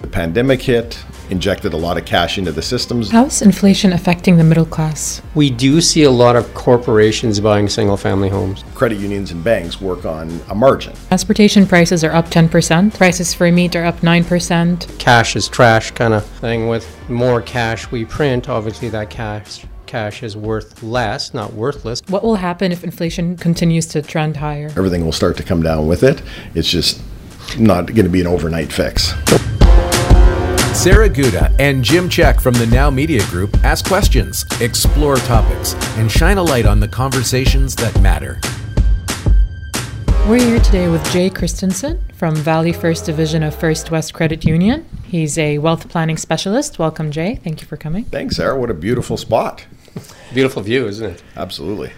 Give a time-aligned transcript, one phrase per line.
[0.00, 1.02] The pandemic hit,
[1.32, 3.10] injected a lot of cash into the systems.
[3.10, 5.22] How's inflation affecting the middle class?
[5.34, 8.64] We do see a lot of corporations buying single family homes.
[8.74, 10.94] Credit unions and banks work on a margin.
[11.08, 14.98] Transportation prices are up 10%, prices for meat are up 9%.
[14.98, 16.68] Cash is trash kind of thing.
[16.68, 22.00] With more cash we print, obviously that cash cash is worth less, not worthless.
[22.08, 24.68] What will happen if inflation continues to trend higher?
[24.68, 26.22] Everything will start to come down with it.
[26.54, 27.02] It's just
[27.58, 29.14] not going to be an overnight fix.
[30.76, 36.10] Sarah Guda and Jim Check from the Now Media Group ask questions, explore topics, and
[36.10, 38.40] shine a light on the conversations that matter.
[40.28, 44.86] We're here today with Jay Christensen from Valley First Division of First West Credit Union.
[45.04, 46.78] He's a wealth planning specialist.
[46.78, 47.36] Welcome, Jay.
[47.44, 48.04] Thank you for coming.
[48.06, 48.58] Thanks, Sarah.
[48.58, 49.66] What a beautiful spot.
[50.32, 51.22] Beautiful view, isn't it?
[51.36, 51.92] Absolutely.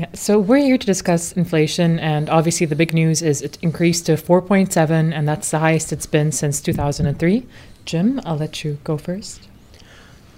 [0.00, 4.06] Yeah, so we're here to discuss inflation, and obviously the big news is it increased
[4.06, 7.46] to 4.7, and that's the highest it's been since 2003.
[7.84, 9.46] Jim, I'll let you go first.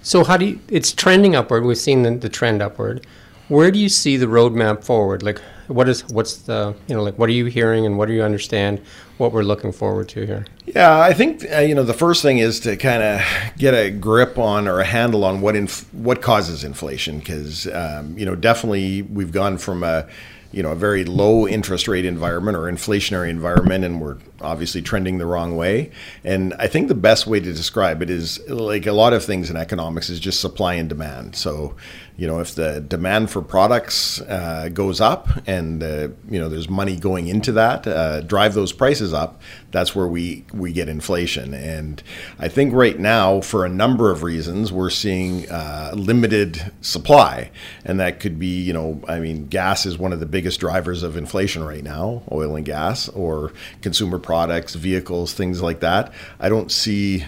[0.01, 0.59] So how do you?
[0.67, 1.63] It's trending upward.
[1.63, 3.07] We've seen the, the trend upward.
[3.53, 5.21] Where do you see the roadmap forward?
[5.21, 8.13] Like, what is what's the you know like what are you hearing and what do
[8.13, 8.81] you understand?
[9.17, 10.47] What we're looking forward to here?
[10.65, 13.21] Yeah, I think uh, you know the first thing is to kind of
[13.59, 18.17] get a grip on or a handle on what inf- what causes inflation because um,
[18.17, 20.07] you know definitely we've gone from a
[20.53, 25.17] you know a very low interest rate environment or inflationary environment and we're obviously trending
[25.17, 25.89] the wrong way
[26.23, 29.49] and i think the best way to describe it is like a lot of things
[29.49, 31.75] in economics is just supply and demand so
[32.15, 36.69] you know if the demand for products uh, goes up and uh, you know there's
[36.69, 41.53] money going into that uh, drive those prices up that's where we we get inflation.
[41.53, 42.01] And
[42.39, 47.51] i think right now for a number of reasons we're seeing uh, limited supply.
[47.83, 51.03] And that could be you know i mean gas is one of the biggest drivers
[51.03, 56.13] of inflation right now oil and gas or consumer products vehicles things like that.
[56.39, 57.25] I don't see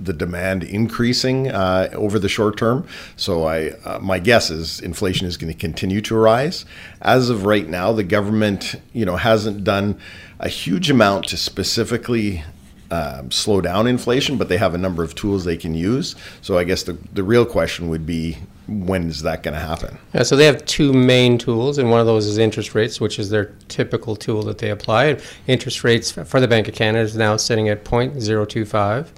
[0.00, 2.86] the demand increasing uh, over the short term.
[3.16, 6.64] So I, uh, my guess is inflation is going to continue to rise.
[7.02, 9.98] As of right now, the government, you know, hasn't done
[10.38, 12.42] a huge amount to specifically
[12.90, 16.16] um, slow down inflation, but they have a number of tools they can use.
[16.42, 19.98] So I guess the, the real question would be when is that going to happen?
[20.14, 23.18] Yeah, so they have two main tools, and one of those is interest rates, which
[23.18, 25.18] is their typical tool that they apply.
[25.46, 29.08] Interest rates for the Bank of Canada is now sitting at 0.025.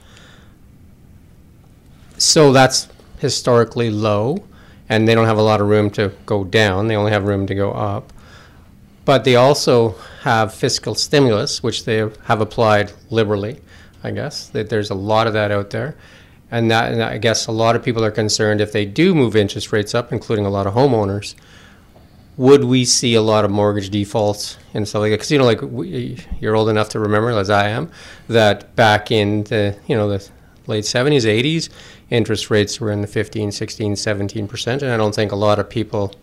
[2.23, 2.87] So that's
[3.19, 4.45] historically low,
[4.89, 6.87] and they don't have a lot of room to go down.
[6.87, 8.13] They only have room to go up.
[9.05, 13.61] But they also have fiscal stimulus, which they have applied liberally,
[14.05, 14.47] I guess.
[14.51, 15.97] That There's a lot of that out there.
[16.49, 19.35] And, that, and I guess a lot of people are concerned if they do move
[19.35, 21.35] interest rates up, including a lot of homeowners,
[22.37, 25.17] would we see a lot of mortgage defaults and stuff like that?
[25.17, 27.91] Because you know, like we, you're old enough to remember, as I am,
[28.29, 30.31] that back in the you know the
[30.67, 31.69] late 70s, 80s,
[32.11, 34.83] interest rates were in the 15, 16, 17%.
[34.83, 36.15] And I don't think a lot of people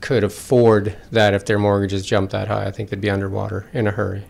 [0.00, 2.66] could afford that if their mortgages jumped that high.
[2.66, 4.24] I think they'd be underwater in a hurry.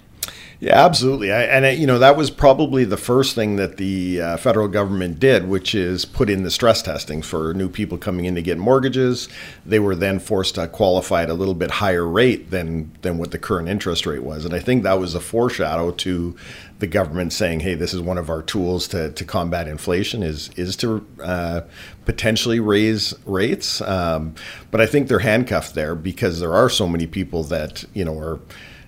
[0.59, 1.32] Yeah, absolutely.
[1.32, 4.69] I, and, it, you know, that was probably the first thing that the uh, federal
[4.69, 8.42] government did, which is put in the stress testing for new people coming in to
[8.42, 9.28] get mortgages.
[9.66, 13.32] They were then forced to qualify at a little bit higher rate than, than what
[13.32, 14.47] the current interest rate was.
[14.47, 16.36] And I think that was a foreshadow to
[16.78, 20.50] the government saying, "Hey, this is one of our tools to, to combat inflation is
[20.56, 21.62] is to uh,
[22.04, 24.34] potentially raise rates." Um,
[24.70, 28.19] but I think they're handcuffed there because there are so many people that you know
[28.19, 28.41] are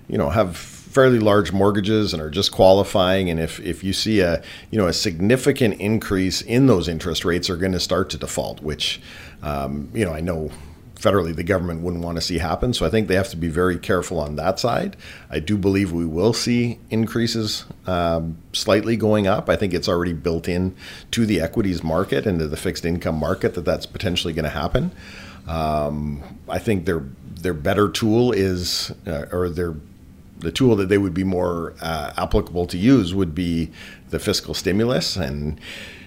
[0.07, 0.57] you know have
[0.89, 4.41] fairly large mortgages and are just qualifying and if, if you see a
[4.71, 8.59] you know a significant increase in those interest rates are going to start to default
[8.63, 8.99] which
[9.43, 10.49] um, you know I know
[10.99, 12.73] federally the government wouldn't want to see happen.
[12.73, 14.97] So I think they have to be very careful on that side.
[15.29, 19.49] I do believe we will see increases um, slightly going up.
[19.49, 20.75] I think it's already built in
[21.11, 24.49] to the equities market and to the fixed income market that that's potentially going to
[24.49, 24.91] happen.
[25.47, 27.03] Um, I think their
[27.41, 29.73] their better tool is, uh, or their
[30.39, 33.69] the tool that they would be more uh, applicable to use would be
[34.09, 35.59] the fiscal stimulus and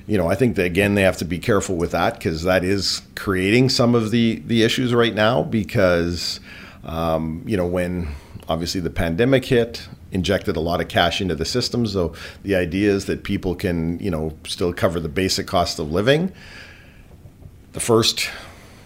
[0.06, 2.64] you know, I think that again they have to be careful with that because that
[2.64, 5.42] is creating some of the the issues right now.
[5.42, 6.40] Because
[6.84, 8.08] um, you know, when
[8.48, 11.86] obviously the pandemic hit, injected a lot of cash into the system.
[11.86, 15.92] So the idea is that people can you know still cover the basic cost of
[15.92, 16.32] living.
[17.72, 18.28] The first,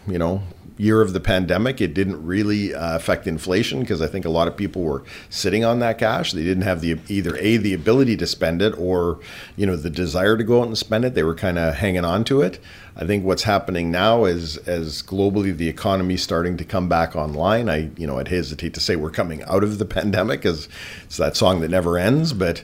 [0.07, 0.43] you know,
[0.79, 4.49] year of the pandemic, it didn't really uh, affect inflation because I think a lot
[4.49, 6.33] of people were sitting on that cash.
[6.33, 9.19] They didn't have the either a the ability to spend it or
[9.57, 11.15] you know the desire to go out and spend it.
[11.15, 12.59] They were kind of hanging on to it.
[12.97, 17.17] I think what's happening now is as globally the economy is starting to come back
[17.17, 17.69] online.
[17.69, 20.69] I you know I'd hesitate to say we're coming out of the pandemic because
[21.05, 22.63] it's that song that never ends, but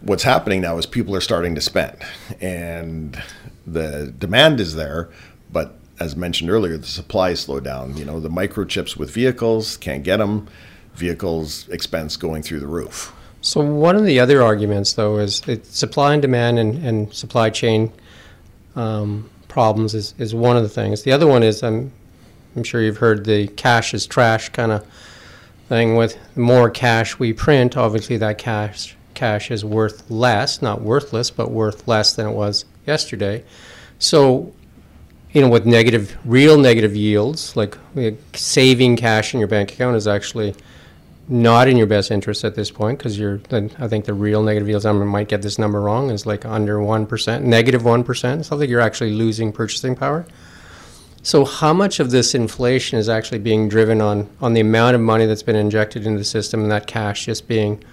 [0.00, 1.96] what's happening now is people are starting to spend
[2.40, 3.20] and
[3.66, 5.10] the demand is there,
[5.50, 7.96] but as mentioned earlier, the supply slowed down.
[7.96, 10.48] You know, the microchips with vehicles can't get them.
[10.94, 13.14] Vehicles expense going through the roof.
[13.40, 17.92] So one of the other arguments, though, is supply and demand and, and supply chain
[18.74, 21.02] um, problems is, is one of the things.
[21.02, 21.92] The other one is I'm
[22.56, 24.86] I'm sure you've heard the cash is trash kind of
[25.68, 25.96] thing.
[25.96, 31.50] With more cash we print, obviously that cash cash is worth less, not worthless, but
[31.50, 33.44] worth less than it was yesterday.
[33.98, 34.52] So
[35.36, 37.76] you know, with negative, real negative yields, like
[38.32, 40.54] saving cash in your bank account is actually
[41.28, 43.38] not in your best interest at this point because you're.
[43.52, 44.86] I think the real negative yields.
[44.86, 46.08] I might get this number wrong.
[46.08, 48.46] Is like under one negative percent, negative one percent.
[48.46, 50.24] Something you're actually losing purchasing power.
[51.22, 55.02] So how much of this inflation is actually being driven on on the amount of
[55.02, 57.84] money that's been injected into the system and that cash just being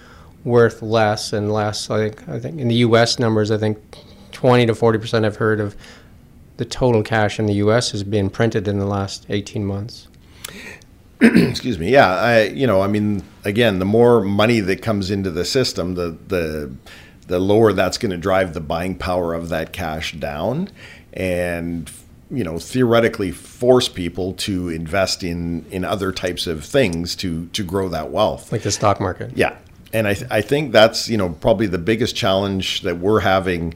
[0.44, 1.90] worth less and less?
[1.90, 3.18] I think I think in the U.S.
[3.18, 3.76] numbers, I think
[4.32, 5.76] 20 to 40 percent I've heard of
[6.56, 7.90] the total cash in the U.S.
[7.90, 10.08] has been printed in the last 18 months.
[11.20, 11.90] Excuse me.
[11.90, 15.94] Yeah, I you know I mean again the more money that comes into the system
[15.94, 16.74] the the
[17.26, 20.70] the lower that's going to drive the buying power of that cash down
[21.12, 21.90] and
[22.30, 27.62] you know theoretically force people to invest in in other types of things to to
[27.62, 29.56] grow that wealth like the stock market yeah
[29.92, 33.74] and i th- i think that's you know probably the biggest challenge that we're having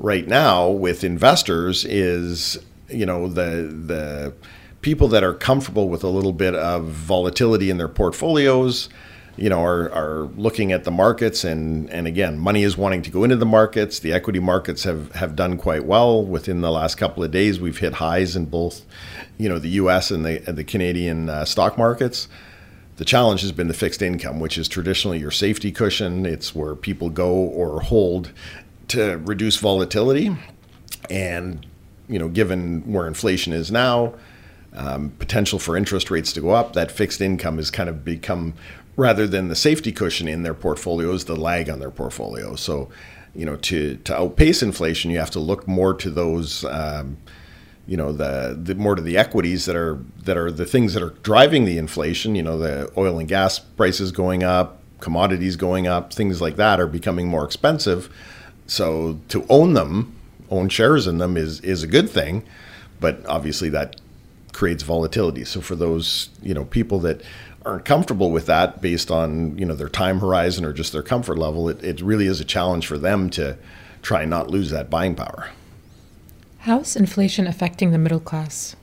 [0.00, 2.58] right now with investors is
[2.88, 4.34] you know the the
[4.80, 8.88] people that are comfortable with a little bit of volatility in their portfolios
[9.36, 13.10] you know are, are looking at the markets and and again money is wanting to
[13.10, 13.98] go into the markets.
[13.98, 16.24] The equity markets have have done quite well.
[16.24, 18.84] Within the last couple of days we've hit highs in both
[19.38, 22.26] you know the US and the and the Canadian uh, stock markets.
[22.96, 26.26] The challenge has been the fixed income which is traditionally your safety cushion.
[26.26, 28.32] It's where people go or hold
[28.90, 30.36] to reduce volatility.
[31.08, 31.66] And,
[32.08, 34.14] you know, given where inflation is now,
[34.72, 38.54] um, potential for interest rates to go up, that fixed income has kind of become,
[38.96, 42.54] rather than the safety cushion in their portfolios, the lag on their portfolio.
[42.54, 42.88] So,
[43.34, 47.16] you know, to, to outpace inflation, you have to look more to those, um,
[47.86, 51.02] you know, the, the more to the equities that are that are the things that
[51.02, 52.36] are driving the inflation.
[52.36, 56.78] You know, the oil and gas prices going up, commodities going up, things like that
[56.78, 58.08] are becoming more expensive.
[58.70, 60.14] So to own them,
[60.48, 62.44] own shares in them is is a good thing,
[63.00, 64.00] but obviously that
[64.52, 65.44] creates volatility.
[65.44, 67.20] So for those you know people that
[67.66, 71.36] aren't comfortable with that based on you know their time horizon or just their comfort
[71.36, 73.58] level, it, it really is a challenge for them to
[74.02, 75.50] try and not lose that buying power.
[76.58, 78.76] How's inflation affecting the middle class?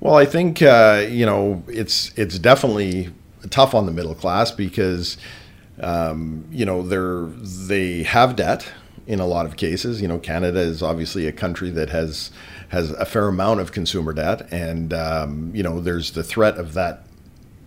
[0.00, 3.10] Well, I think uh, you know it's it's definitely
[3.50, 5.18] tough on the middle class because
[5.82, 8.66] um, you know they're they have debt
[9.06, 10.00] in a lot of cases.
[10.00, 12.30] You know, Canada is obviously a country that has
[12.68, 16.74] has a fair amount of consumer debt, and um, you know, there's the threat of
[16.74, 17.06] that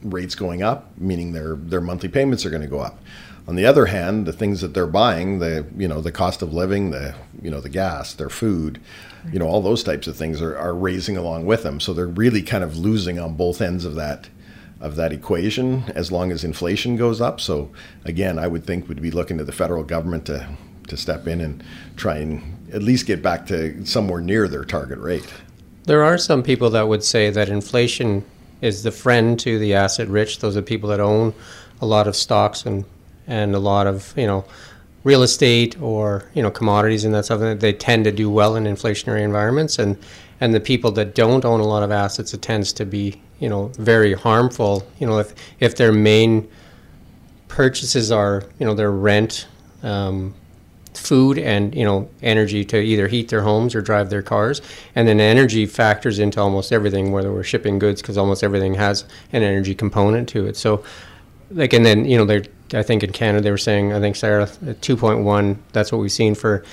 [0.01, 2.99] rates going up, meaning their their monthly payments are going to go up.
[3.47, 6.53] On the other hand, the things that they're buying, the you know the cost of
[6.53, 8.81] living, the you know the gas, their food,
[9.31, 11.79] you know all those types of things are, are raising along with them.
[11.79, 14.29] So they're really kind of losing on both ends of that
[14.81, 17.39] of that equation as long as inflation goes up.
[17.39, 17.71] So
[18.03, 20.49] again, I would think we'd be looking to the federal government to
[20.87, 21.63] to step in and
[21.95, 22.41] try and
[22.73, 25.31] at least get back to somewhere near their target rate.
[25.83, 28.25] There are some people that would say that inflation
[28.61, 30.39] is the friend to the asset rich.
[30.39, 31.33] Those are people that own
[31.81, 32.85] a lot of stocks and
[33.27, 34.45] and a lot of you know
[35.03, 39.21] real estate or you know commodities and that they tend to do well in inflationary
[39.21, 39.97] environments and
[40.41, 43.49] and the people that don't own a lot of assets it tends to be you
[43.49, 46.47] know very harmful you know if if their main
[47.47, 49.47] purchases are you know their rent
[49.83, 50.33] um,
[50.97, 54.61] food and you know energy to either heat their homes or drive their cars.
[54.95, 59.05] And then energy factors into almost everything whether we're shipping goods because almost everything has
[59.31, 60.57] an energy component to it.
[60.57, 60.83] So
[61.51, 64.15] like and then you know they're i think in canada they were saying i think
[64.15, 66.63] sarah 2.1 that's what we've seen for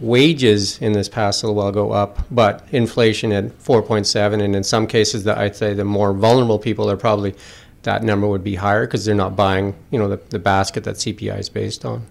[0.00, 4.86] wages in this past little while go up but inflation at 4.7 and in some
[4.86, 7.34] cases that i'd say the more vulnerable people are probably
[7.82, 10.96] that number would be higher because they're not buying you know the, the basket that
[10.96, 12.06] cpi is based on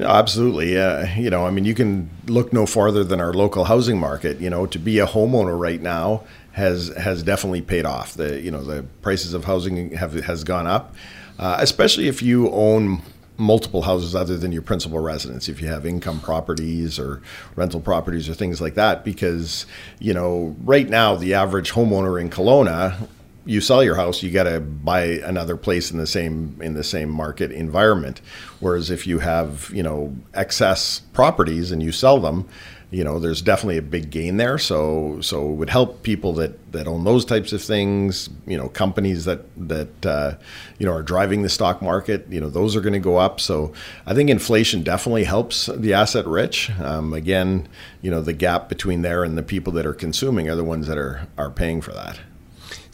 [0.00, 0.74] absolutely.
[0.74, 1.16] Yeah.
[1.16, 4.40] You know, I mean, you can look no farther than our local housing market.
[4.40, 8.14] You know, to be a homeowner right now has has definitely paid off.
[8.14, 10.94] The you know the prices of housing have has gone up,
[11.38, 13.02] uh, especially if you own
[13.38, 17.22] multiple houses other than your principal residence if you have income properties or
[17.56, 19.64] rental properties or things like that because
[19.98, 23.08] you know right now the average homeowner in Kelowna
[23.44, 26.84] you sell your house you got to buy another place in the same in the
[26.84, 28.20] same market environment
[28.60, 32.48] whereas if you have you know excess properties and you sell them
[32.92, 34.58] you know, there's definitely a big gain there.
[34.58, 38.28] So, so it would help people that, that own those types of things.
[38.46, 40.34] You know, companies that that uh,
[40.78, 42.26] you know are driving the stock market.
[42.28, 43.40] You know, those are going to go up.
[43.40, 43.72] So,
[44.04, 46.70] I think inflation definitely helps the asset rich.
[46.80, 47.66] Um, again,
[48.02, 50.86] you know, the gap between there and the people that are consuming are the ones
[50.86, 52.20] that are are paying for that.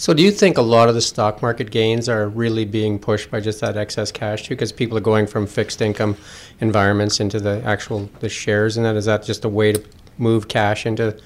[0.00, 3.32] So, do you think a lot of the stock market gains are really being pushed
[3.32, 4.54] by just that excess cash too?
[4.54, 6.16] Because people are going from fixed income
[6.60, 9.84] environments into the actual the shares, and that is that just a way to
[10.16, 11.18] move cash into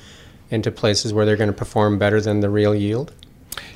[0.50, 3.12] into places where they're going to perform better than the real yield?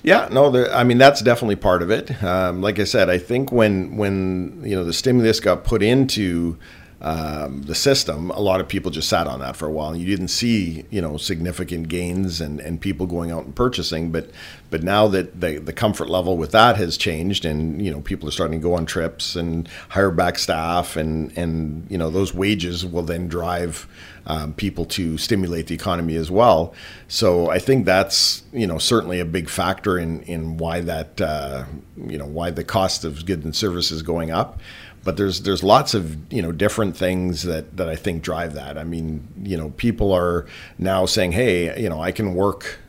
[0.03, 2.23] Yeah, no, I mean that's definitely part of it.
[2.25, 6.57] Um, like I said, I think when when you know the stimulus got put into
[7.03, 10.01] um, the system, a lot of people just sat on that for a while, and
[10.01, 14.11] you didn't see you know significant gains and, and people going out and purchasing.
[14.11, 14.31] But
[14.71, 18.27] but now that the the comfort level with that has changed, and you know people
[18.29, 22.33] are starting to go on trips and hire back staff, and and you know those
[22.33, 23.87] wages will then drive
[24.27, 26.73] um, people to stimulate the economy as well.
[27.09, 31.67] So I think that's you know certainly a big factor in in why that uh,
[31.97, 34.61] you know why the cost of goods and services is going up
[35.07, 38.77] but there's there's lots of you know different things that that I think drive that.
[38.77, 40.47] I mean, you know, people are
[40.79, 42.81] now saying, "Hey, you know, I can work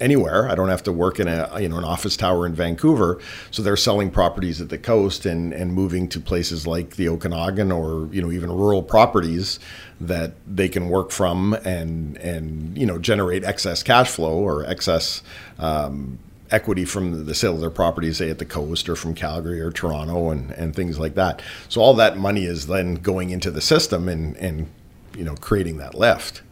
[0.00, 0.48] anywhere.
[0.48, 3.20] I don't have to work in a you know an office tower in Vancouver."
[3.52, 7.70] So they're selling properties at the coast and and moving to places like the Okanagan
[7.70, 9.60] or you know even rural properties
[10.00, 15.22] that they can work from and and you know generate excess cash flow or excess
[15.60, 16.18] um,
[16.50, 19.70] equity from the sale of their properties, say at the coast or from Calgary or
[19.70, 21.42] Toronto and, and things like that.
[21.68, 24.68] So all that money is then going into the system and, and
[25.16, 26.42] you know creating that lift.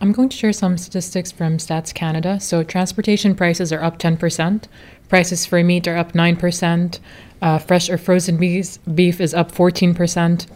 [0.00, 2.38] I'm going to share some statistics from Stats Canada.
[2.38, 4.64] So transportation prices are up 10%,
[5.08, 6.98] prices for meat are up 9%,
[7.40, 10.46] uh, fresh or frozen beef, beef is up 14%.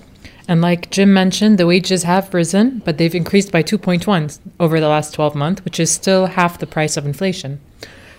[0.49, 4.89] And like Jim mentioned, the wages have risen, but they've increased by 2.1 over the
[4.89, 7.61] last 12 months, which is still half the price of inflation.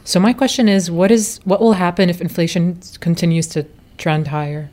[0.03, 3.65] So my question is, what is what will happen if inflation continues to
[3.97, 4.71] trend higher?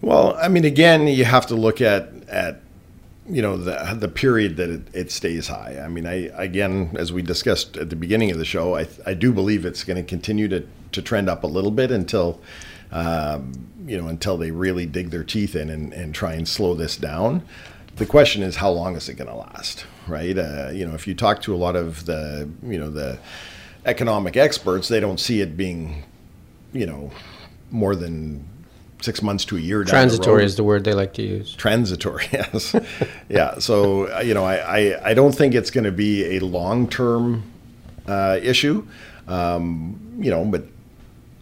[0.00, 2.60] Well, I mean, again, you have to look at at
[3.28, 5.80] you know the the period that it, it stays high.
[5.82, 9.14] I mean, I again, as we discussed at the beginning of the show, I I
[9.14, 12.40] do believe it's going to continue to to trend up a little bit until.
[12.94, 16.74] Um, you know, until they really dig their teeth in and, and try and slow
[16.74, 17.42] this down.
[17.96, 20.36] The question is, how long is it going to last, right?
[20.36, 23.18] Uh, you know, if you talk to a lot of the, you know, the
[23.84, 26.04] economic experts, they don't see it being,
[26.72, 27.10] you know,
[27.70, 28.48] more than
[29.00, 29.84] six months to a year.
[29.84, 31.54] Transitory the is the word they like to use.
[31.54, 32.74] Transitory, yes,
[33.28, 33.58] yeah.
[33.58, 37.44] So you know, I, I, I don't think it's going to be a long term
[38.06, 38.86] uh, issue.
[39.28, 40.64] Um, you know, but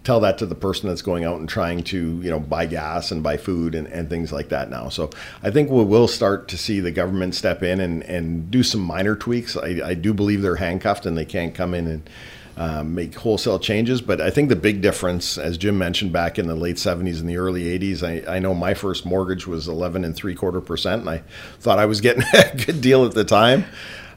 [0.04, 3.11] tell that to the person that's going out and trying to you know buy gas
[3.11, 4.88] and buy food and, and things like that now.
[4.88, 5.11] So
[5.42, 8.80] i think we will start to see the government step in and, and do some
[8.80, 9.57] minor tweaks.
[9.57, 12.11] I, I do believe they're handcuffed and they can't come in and
[12.57, 16.47] um, make wholesale changes but i think the big difference as jim mentioned back in
[16.47, 20.04] the late 70s and the early 80s i, I know my first mortgage was 11
[20.04, 21.23] and three quarter percent and i
[21.61, 23.64] thought i was getting a good deal at the time.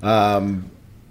[0.02, 0.70] Um,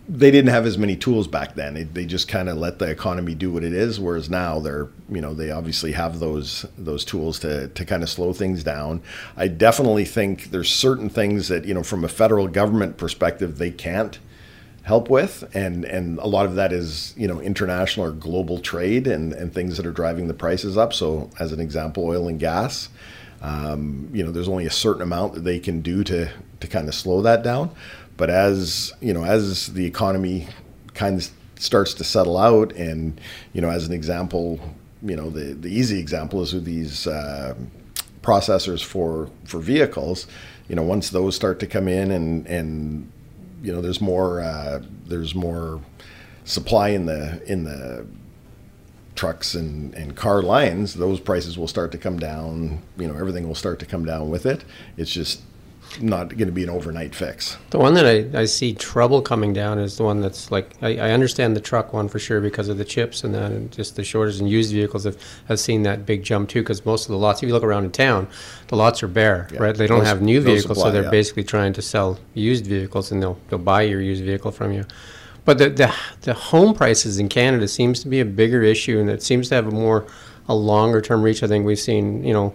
[0.08, 1.74] they didn't have as many tools back then.
[1.74, 4.00] They, they just kind of let the economy do what it is.
[4.00, 8.10] Whereas now they're, you know, they obviously have those those tools to to kind of
[8.10, 9.00] slow things down.
[9.36, 13.70] I definitely think there's certain things that you know from a federal government perspective they
[13.70, 14.18] can't
[14.82, 19.06] help with, and and a lot of that is you know international or global trade
[19.06, 20.92] and and things that are driving the prices up.
[20.92, 22.88] So as an example, oil and gas.
[23.44, 26.30] Um, you know, there's only a certain amount that they can do to
[26.60, 27.70] to kind of slow that down.
[28.16, 30.48] But as you know, as the economy
[30.94, 33.20] kind of starts to settle out, and
[33.52, 34.60] you know, as an example,
[35.02, 37.54] you know, the the easy example is with these uh,
[38.22, 40.26] processors for for vehicles.
[40.68, 43.10] You know, once those start to come in, and and
[43.62, 45.80] you know, there's more uh, there's more
[46.44, 48.06] supply in the in the
[49.14, 52.82] trucks and, and car lines, those prices will start to come down.
[52.96, 54.64] You know, everything will start to come down with it.
[54.96, 55.42] It's just
[56.00, 57.56] not going to be an overnight fix.
[57.70, 60.96] The one that I, I see trouble coming down is the one that's like I,
[60.96, 63.96] I understand the truck one for sure because of the chips and that and just
[63.96, 65.16] the shortage in used vehicles have,
[65.48, 67.84] have seen that big jump too because most of the lots if you look around
[67.84, 68.28] in town
[68.68, 69.62] the lots are bare yeah.
[69.62, 71.10] right they don't have new vehicles supply, so they're yeah.
[71.10, 74.84] basically trying to sell used vehicles and they'll they'll buy your used vehicle from you
[75.44, 79.10] But the, the the home prices in Canada seems to be a bigger issue, and
[79.10, 80.06] it seems to have a more
[80.48, 81.42] a longer term reach.
[81.42, 82.54] I think we've seen you know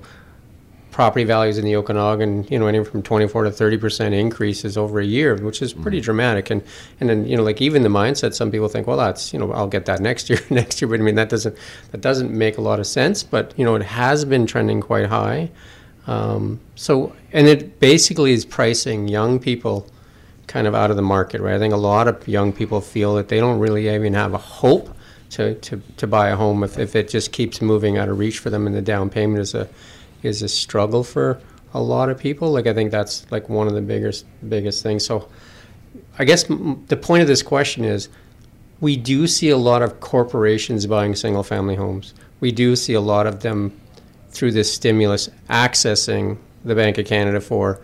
[0.97, 4.99] property values in the Okanagan, you know, anywhere from 24 to 30 percent increases over
[4.99, 6.03] a year, which is pretty mm.
[6.03, 6.49] dramatic.
[6.49, 6.63] And
[6.99, 9.51] and then you know, like even the mindset, some people think, well, that's you know,
[9.51, 10.89] I'll get that next year, next year.
[10.89, 11.55] But I mean, that doesn't
[11.91, 13.21] that doesn't make a lot of sense.
[13.21, 15.51] But you know, it has been trending quite high.
[16.07, 19.87] Um, so and it basically is pricing young people
[20.47, 21.53] kind of out of the market, right?
[21.53, 24.39] I think a lot of young people feel that they don't really even have a
[24.39, 24.89] hope
[25.29, 28.39] to, to, to buy a home if, if it just keeps moving out of reach
[28.39, 29.69] for them and the down payment is a
[30.23, 31.39] is a struggle for
[31.73, 32.51] a lot of people.
[32.51, 35.05] Like I think that's like one of the biggest biggest things.
[35.05, 35.29] So
[36.17, 38.09] I guess m- the point of this question is
[38.79, 42.13] we do see a lot of corporations buying single family homes.
[42.39, 43.79] We do see a lot of them
[44.29, 47.79] through this stimulus accessing the Bank of Canada for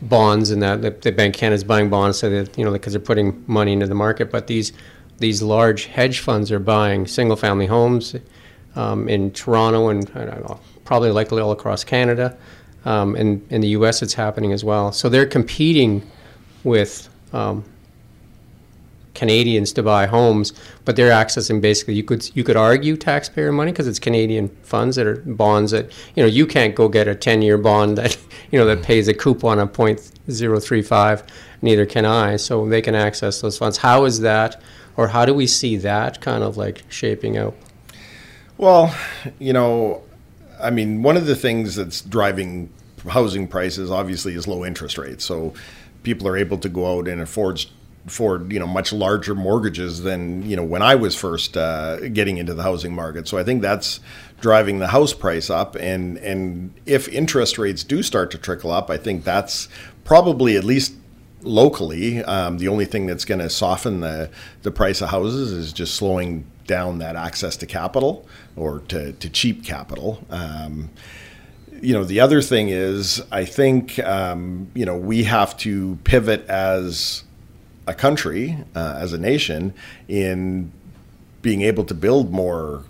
[0.00, 2.72] bonds and that the, the Bank of Canada is buying bonds so that you know
[2.72, 4.30] because they're putting money into the market.
[4.30, 4.72] But these
[5.18, 8.16] these large hedge funds are buying single family homes
[8.74, 12.36] um, in Toronto and I don't know probably likely all across Canada.
[12.84, 14.92] Um, and in the U.S., it's happening as well.
[14.92, 16.08] So they're competing
[16.64, 17.64] with um,
[19.14, 20.52] Canadians to buy homes,
[20.84, 24.96] but they're accessing basically you could you could argue taxpayer money because it's Canadian funds
[24.96, 28.16] that are bonds that you know you can't go get a ten year bond that
[28.50, 31.26] you know that pays a coupon of 0.035.
[31.60, 32.36] Neither can I.
[32.36, 33.78] So they can access those funds.
[33.78, 34.60] How is that,
[34.96, 37.54] or how do we see that kind of like shaping out?
[38.58, 38.94] Well,
[39.38, 40.02] you know,
[40.62, 42.72] I mean, one of the things that's driving
[43.08, 45.24] housing prices obviously is low interest rates.
[45.24, 45.54] So
[46.02, 47.64] people are able to go out and afford
[48.06, 52.38] afford you know much larger mortgages than you know when I was first uh, getting
[52.38, 53.28] into the housing market.
[53.28, 54.00] So I think that's
[54.40, 55.76] driving the house price up.
[55.76, 59.68] And and if interest rates do start to trickle up, I think that's
[60.04, 60.94] probably at least
[61.42, 64.30] locally um, the only thing that's going to soften the
[64.62, 69.30] the price of houses is just slowing down that access to capital or to, to
[69.30, 70.24] cheap capital.
[70.30, 70.90] Um,
[71.80, 76.46] you know, the other thing is, I think, um, you know, we have to pivot
[76.46, 77.24] as
[77.86, 79.74] a country, uh, as a nation,
[80.06, 80.70] in
[81.40, 82.84] being able to build more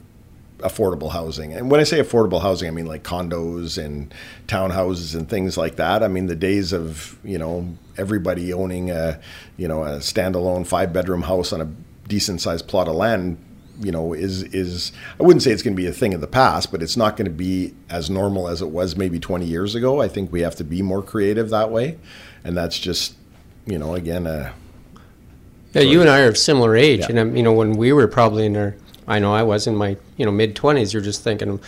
[0.58, 1.52] affordable housing.
[1.52, 4.12] And when I say affordable housing, I mean like condos and
[4.46, 6.02] townhouses and things like that.
[6.02, 9.20] I mean the days of, you know, everybody owning a,
[9.56, 11.68] you know, a standalone five bedroom house on a
[12.08, 13.38] decent sized plot of land
[13.80, 16.26] you know is is I wouldn't say it's going to be a thing of the
[16.26, 19.74] past, but it's not going to be as normal as it was maybe 20 years
[19.74, 20.00] ago.
[20.00, 21.98] I think we have to be more creative that way,
[22.44, 23.14] and that's just
[23.66, 24.54] you know again a.
[25.72, 27.06] Yeah, you and I are of similar age, yeah.
[27.08, 28.76] and um, you know when we were probably in our,
[29.08, 30.92] I know I was in my you know mid 20s.
[30.92, 31.60] You're just thinking,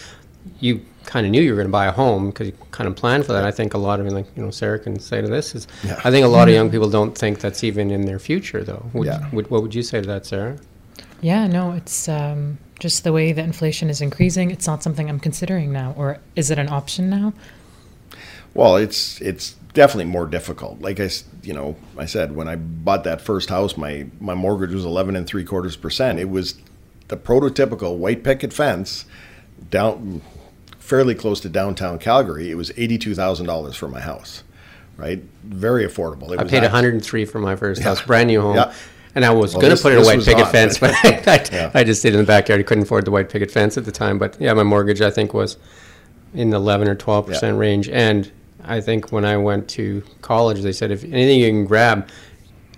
[0.60, 2.96] you kind of knew you were going to buy a home because you kind of
[2.96, 3.44] planned for that.
[3.44, 6.00] I think a lot of, like you know, Sarah can say to this is, yeah.
[6.04, 8.90] I think a lot of young people don't think that's even in their future, though.
[8.92, 9.28] Would, yeah.
[9.30, 10.58] Would, what would you say to that, Sarah?
[11.20, 14.50] Yeah, no, it's um, just the way that inflation is increasing.
[14.50, 17.32] It's not something I'm considering now, or is it an option now?
[18.52, 20.80] Well, it's it's definitely more difficult.
[20.80, 21.10] Like I,
[21.42, 25.16] you know, I said when I bought that first house, my my mortgage was eleven
[25.16, 26.18] and three quarters percent.
[26.18, 26.54] It was
[27.08, 29.04] the prototypical white picket fence
[29.70, 30.22] down
[30.78, 32.50] fairly close to downtown Calgary.
[32.50, 34.44] It was eighty two thousand dollars for my house,
[34.96, 35.22] right?
[35.42, 36.32] Very affordable.
[36.32, 37.88] It I paid one hundred and three for my first yeah.
[37.88, 38.56] house, brand new home.
[38.56, 38.74] Yeah.
[39.14, 41.70] And I was well, going to put in a white picket fence, but I, yeah.
[41.72, 42.60] I, just stayed in the backyard.
[42.60, 44.18] I couldn't afford the white picket fence at the time.
[44.18, 45.56] But yeah, my mortgage I think was
[46.34, 47.60] in the 11 or 12 percent yeah.
[47.60, 47.88] range.
[47.88, 48.30] And
[48.64, 52.08] I think when I went to college, they said if anything you can grab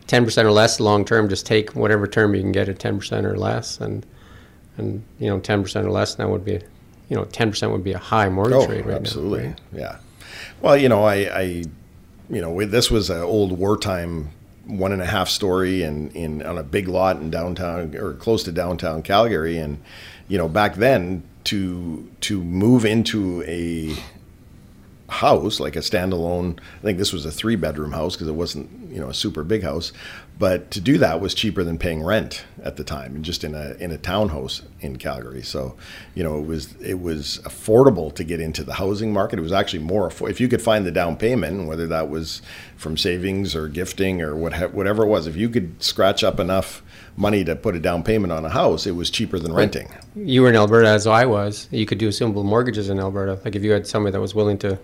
[0.08, 2.98] 10 percent or less long term, just take whatever term you can get at 10
[2.98, 3.80] percent or less.
[3.80, 4.04] And
[4.76, 6.60] and you know 10 percent or less now would be,
[7.08, 9.44] you know, 10 percent would be a high mortgage oh, rate right absolutely.
[9.44, 9.48] now.
[9.48, 9.90] Absolutely, right?
[9.92, 9.98] yeah.
[10.60, 11.42] Well, you know, I, I
[12.28, 14.30] you know, this was an old wartime
[14.66, 18.42] one and a half story and in, on a big lot in downtown or close
[18.44, 19.58] to downtown Calgary.
[19.58, 19.80] And,
[20.28, 23.96] you know, back then to, to move into a
[25.08, 28.90] house, like a standalone, I think this was a three bedroom house because it wasn't,
[28.90, 29.92] you know, a super big house,
[30.38, 33.54] but to do that was cheaper than paying rent at the time, and just in
[33.54, 35.42] a in a townhouse in Calgary.
[35.42, 35.76] So,
[36.14, 39.38] you know, it was it was affordable to get into the housing market.
[39.38, 42.42] It was actually more if you could find the down payment, whether that was
[42.76, 45.26] from savings or gifting or what, whatever it was.
[45.26, 46.82] If you could scratch up enough
[47.16, 49.88] money to put a down payment on a house, it was cheaper than renting.
[50.14, 51.66] You were in Alberta as I was.
[51.70, 53.40] You could do simple mortgages in Alberta.
[53.42, 54.78] Like if you had somebody that was willing to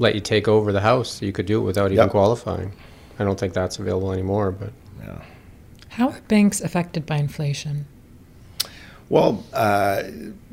[0.00, 2.10] let you take over the house, you could do it without even yep.
[2.10, 2.72] qualifying.
[3.18, 4.50] I don't think that's available anymore.
[4.52, 5.22] But yeah.
[5.90, 7.86] How are banks affected by inflation?
[9.08, 10.02] Well, uh,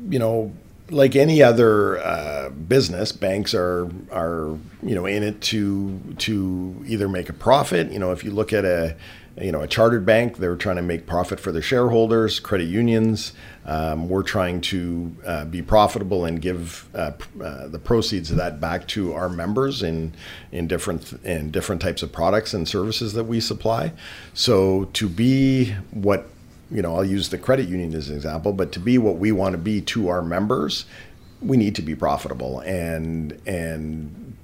[0.08, 0.52] you know,
[0.90, 7.08] like any other uh, business, banks are are you know in it to to either
[7.08, 7.90] make a profit.
[7.90, 8.96] You know, if you look at a
[9.40, 12.38] you know, a chartered bank, they're trying to make profit for their shareholders.
[12.38, 13.32] Credit unions,
[13.64, 18.60] um, we're trying to uh, be profitable and give uh, uh, the proceeds of that
[18.60, 20.14] back to our members in
[20.52, 23.92] in different in different types of products and services that we supply.
[24.34, 26.28] So to be what
[26.70, 29.32] you know, I'll use the credit union as an example, but to be what we
[29.32, 30.86] want to be to our members,
[31.40, 34.36] we need to be profitable and and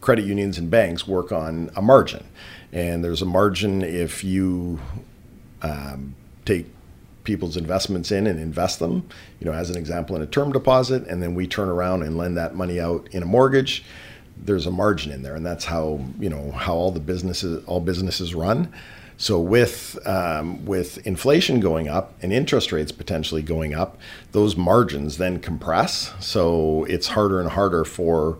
[0.00, 2.24] credit unions and banks work on a margin.
[2.72, 4.80] And there's a margin if you
[5.62, 6.66] um, take
[7.24, 9.06] people's investments in and invest them
[9.38, 12.16] you know as an example in a term deposit and then we turn around and
[12.16, 13.84] lend that money out in a mortgage
[14.44, 15.34] there's a margin in there.
[15.34, 18.72] And that's how you know how all the businesses all businesses run.
[19.16, 23.98] So with um, with inflation going up and interest rates potentially going up
[24.32, 26.12] those margins then compress.
[26.20, 28.38] So it's harder and harder for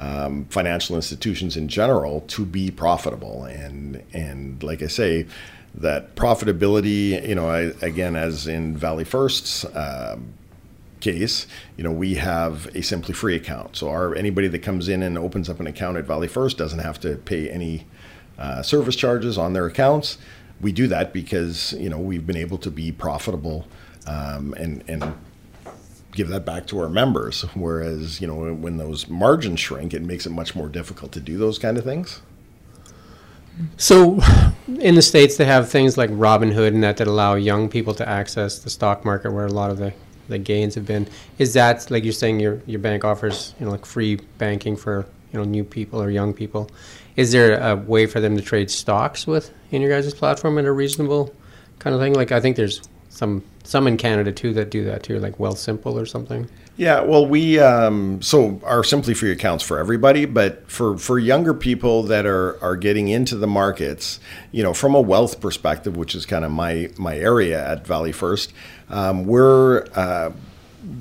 [0.00, 3.44] um, financial institutions in general to be profitable.
[3.44, 5.26] And and like I say,
[5.74, 10.32] that profitability, you know, I, again, as in Valley First's um,
[11.00, 13.76] case, you know, we have a simply free account.
[13.76, 16.80] So our anybody that comes in and opens up an account at Valley First doesn't
[16.80, 17.86] have to pay any
[18.38, 20.16] uh, service charges on their accounts.
[20.62, 23.68] We do that because you know we've been able to be profitable
[24.06, 25.14] um, and and
[26.12, 27.42] give that back to our members.
[27.54, 31.38] Whereas, you know, when those margins shrink, it makes it much more difficult to do
[31.38, 32.22] those kind of things.
[33.76, 34.20] So,
[34.78, 38.08] in the states, they have things like Robinhood and that that allow young people to
[38.08, 39.92] access the stock market, where a lot of the,
[40.28, 41.08] the gains have been.
[41.38, 45.06] Is that like you're saying your your bank offers, you know, like free banking for
[45.32, 46.70] you know new people or young people?
[47.16, 50.64] Is there a way for them to trade stocks with in your guys' platform at
[50.64, 51.34] a reasonable
[51.78, 52.14] kind of thing?
[52.14, 56.00] Like I think there's some some in Canada too that do that too, like Wealthsimple
[56.00, 56.48] or something.
[56.76, 61.52] Yeah, well, we um, so our Simply Free accounts for everybody, but for for younger
[61.52, 64.18] people that are are getting into the markets,
[64.50, 68.12] you know, from a wealth perspective, which is kind of my my area at Valley
[68.12, 68.54] First,
[68.88, 70.30] um, we're uh,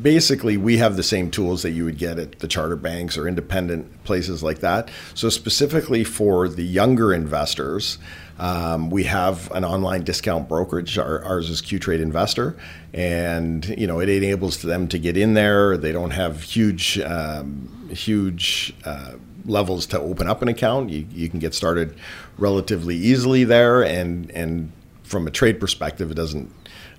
[0.02, 3.28] basically we have the same tools that you would get at the charter banks or
[3.28, 4.90] independent places like that.
[5.14, 7.98] So specifically for the younger investors.
[8.40, 10.98] Um, we have an online discount brokerage.
[10.98, 12.56] Our, ours is Qtrade Investor,
[12.94, 15.78] and you know it enables them to get in there.
[15.78, 19.14] They don't have huge, um, huge uh,
[19.46, 20.90] levels to open up an account.
[20.90, 21.96] You, you can get started
[22.38, 24.72] relatively easily there, and and
[25.04, 26.50] from a trade perspective, it doesn't.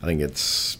[0.03, 0.77] I think it's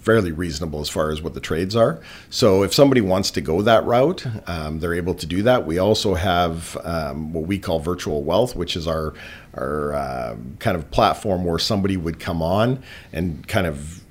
[0.00, 2.00] fairly reasonable as far as what the trades are.
[2.30, 5.66] So if somebody wants to go that route, um, they're able to do that.
[5.66, 9.14] We also have um, what we call virtual wealth, which is our
[9.54, 12.82] our uh, kind of platform where somebody would come on
[13.12, 14.04] and kind of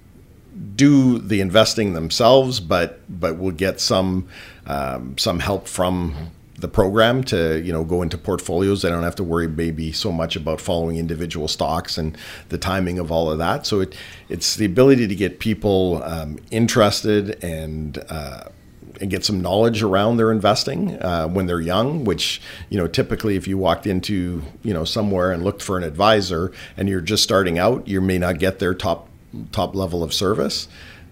[0.75, 4.27] do the investing themselves, but but will get some
[4.67, 8.81] um, some help from the program to you know go into portfolios.
[8.81, 12.17] They don't have to worry maybe so much about following individual stocks and
[12.49, 13.65] the timing of all of that.
[13.65, 13.95] So it
[14.29, 18.45] it's the ability to get people um, interested and uh,
[19.01, 22.03] and get some knowledge around their investing uh, when they're young.
[22.03, 25.83] Which you know typically if you walked into you know somewhere and looked for an
[25.83, 29.09] advisor and you're just starting out, you may not get their top
[29.51, 30.67] top level of service.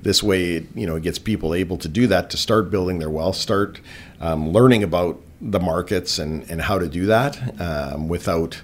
[0.08, 3.10] This way, you know, it gets people able to do that to start building their
[3.10, 3.82] wealth, start
[4.22, 8.62] um, learning about the markets and, and how to do that um, without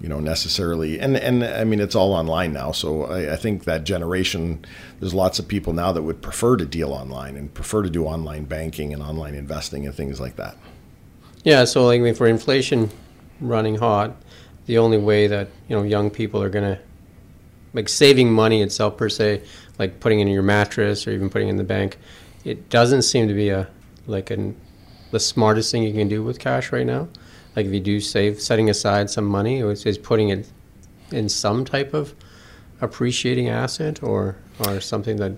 [0.00, 3.64] you know necessarily and and I mean it's all online now so I, I, think
[3.64, 4.64] that generation
[5.00, 8.06] there's lots of people now that would prefer to deal online and prefer to do
[8.06, 10.56] online banking and online investing and things like that.
[11.42, 12.90] Yeah so like I mean, for inflation
[13.38, 14.16] running hot
[14.64, 16.80] the only way that you know young people are gonna
[17.74, 19.42] like saving money itself per se
[19.78, 21.98] like putting it in your mattress or even putting in the bank
[22.44, 23.68] it doesn't seem to be a
[24.06, 24.54] like an
[25.10, 27.08] the smartest thing you can do with cash right now.
[27.54, 30.50] Like if you do save, setting aside some money, is, is putting it
[31.12, 32.14] in some type of
[32.80, 35.32] appreciating asset or or something that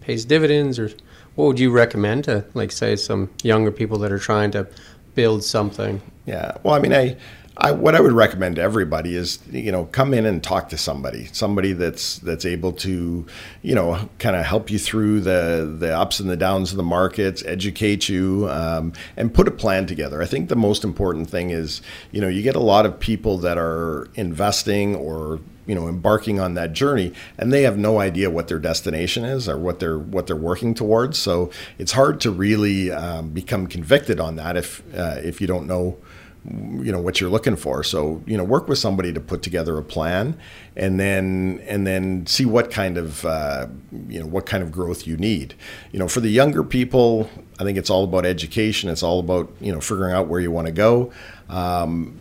[0.00, 0.78] pays dividends.
[0.78, 0.90] Or
[1.34, 4.68] what would you recommend to like say some younger people that are trying to
[5.14, 6.00] build something?
[6.26, 7.16] Yeah, well, I mean, I
[7.56, 10.78] I, what I would recommend to everybody is, you know, come in and talk to
[10.78, 13.26] somebody, somebody that's that's able to,
[13.60, 16.82] you know, kind of help you through the the ups and the downs of the
[16.82, 20.22] markets, educate you, um, and put a plan together.
[20.22, 23.36] I think the most important thing is, you know, you get a lot of people
[23.38, 28.28] that are investing or you know embarking on that journey and they have no idea
[28.28, 32.32] what their destination is or what they're what they're working towards so it's hard to
[32.32, 35.96] really um, become convicted on that if uh, if you don't know
[36.44, 37.84] you know what you're looking for.
[37.84, 40.36] So you know work with somebody to put together a plan
[40.76, 43.68] and then and then see what kind of uh,
[44.08, 45.54] you know what kind of growth you need.
[45.92, 48.90] You know for the younger people i think it's all about education.
[48.90, 51.12] It's all about you know figuring out where you want to go.
[51.48, 52.18] Um,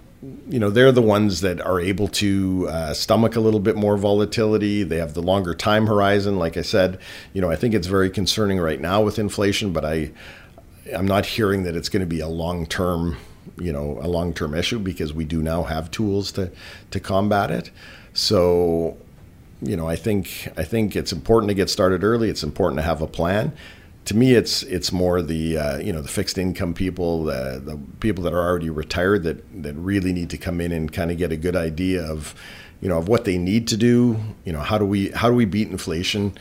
[0.48, 3.98] you know they're the ones that are able to uh, stomach a little bit more
[3.98, 4.84] volatility.
[4.84, 7.00] They have the longer time horizon like i said.
[7.34, 10.12] You know i think it's very concerning right now with inflation but i
[10.96, 13.18] i'm not hearing that it's going to be a long term
[13.58, 16.52] you know a long term issue because we do now have tools to
[16.92, 17.72] to combat it
[18.14, 18.98] so
[19.62, 22.84] you know i think i think it's important to get started early it's important to
[22.84, 23.54] have a plan
[24.06, 27.80] to me, it's it's more the uh, you know the fixed income people, the, the
[28.00, 31.18] people that are already retired that that really need to come in and kind of
[31.18, 32.34] get a good idea of
[32.82, 34.20] you know of what they need to do.
[34.44, 36.34] You know how do we how do we beat inflation?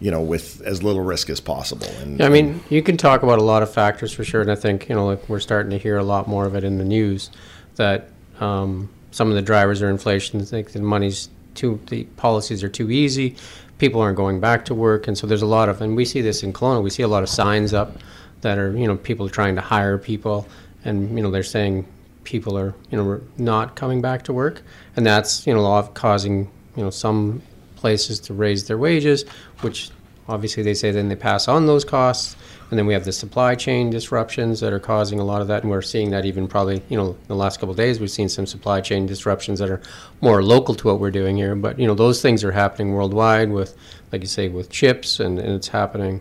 [0.00, 1.86] You know, with as little risk as possible.
[2.02, 4.54] And I mean, you can talk about a lot of factors for sure, and I
[4.56, 6.84] think you know like we're starting to hear a lot more of it in the
[6.84, 7.30] news
[7.76, 10.44] that um, some of the drivers are inflation.
[10.44, 13.36] Think the money's too the policies are too easy
[13.78, 16.20] people aren't going back to work, and so there's a lot of, and we see
[16.20, 16.82] this in Kelowna.
[16.82, 17.96] We see a lot of signs up
[18.40, 20.46] that are, you know, people trying to hire people,
[20.84, 21.86] and you know, they're saying
[22.24, 24.62] people are, you know, not coming back to work,
[24.96, 27.42] and that's, you know, a lot of causing, you know, some
[27.76, 29.24] places to raise their wages,
[29.60, 29.90] which
[30.28, 32.36] obviously they say then they pass on those costs
[32.70, 35.62] and then we have the supply chain disruptions that are causing a lot of that,
[35.62, 38.44] and we're seeing that even probably, you know, the last couple days, we've seen some
[38.44, 39.80] supply chain disruptions that are
[40.20, 41.54] more local to what we're doing here.
[41.54, 43.76] But you know, those things are happening worldwide with,
[44.10, 46.20] like you say, with chips, and, and it's happening.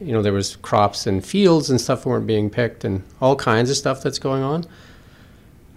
[0.00, 3.70] You know, there was crops and fields and stuff weren't being picked, and all kinds
[3.70, 4.66] of stuff that's going on.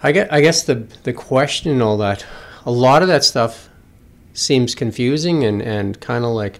[0.04, 2.26] I get, I guess the the question and all that,
[2.65, 3.70] a lot of that stuff
[4.34, 6.60] seems confusing and and kind of like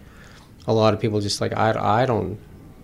[0.67, 2.39] a lot of people just like I, I don't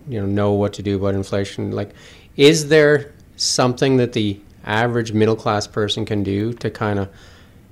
[0.08, 1.72] you know know what to do about inflation.
[1.72, 1.94] Like
[2.36, 7.08] is there something that the average middle class person can do to kind of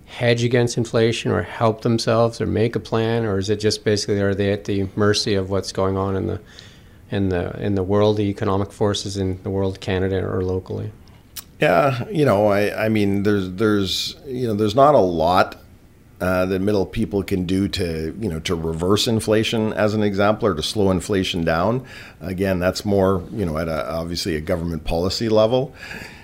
[0.07, 3.24] hedge against inflation or help themselves or make a plan?
[3.24, 6.26] Or is it just basically are they at the mercy of what's going on in
[6.26, 6.40] the
[7.11, 10.92] in the in the world the economic forces in the world Canada or locally?
[11.61, 15.57] Yeah you know I I mean there's there's you know there's not a lot
[16.20, 20.48] uh, that middle people can do to you know to reverse inflation as an example
[20.48, 21.85] or to slow inflation down.
[22.20, 25.74] Again that's more you know at a, obviously a government policy level.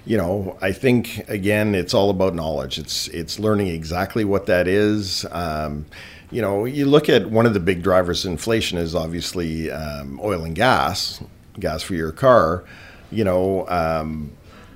[0.05, 2.79] You know i think again it's all about knowledge.
[2.79, 5.27] It's it's learning exactly what that is.
[5.31, 5.85] Um,
[6.31, 10.19] you know you look at one of the big drivers of inflation is obviously um,
[10.23, 11.23] oil and gas
[11.61, 12.65] gas for your car.
[13.11, 14.33] You know um,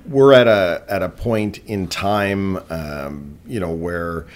[0.07, 4.27] we're at a at a point in time um, you know where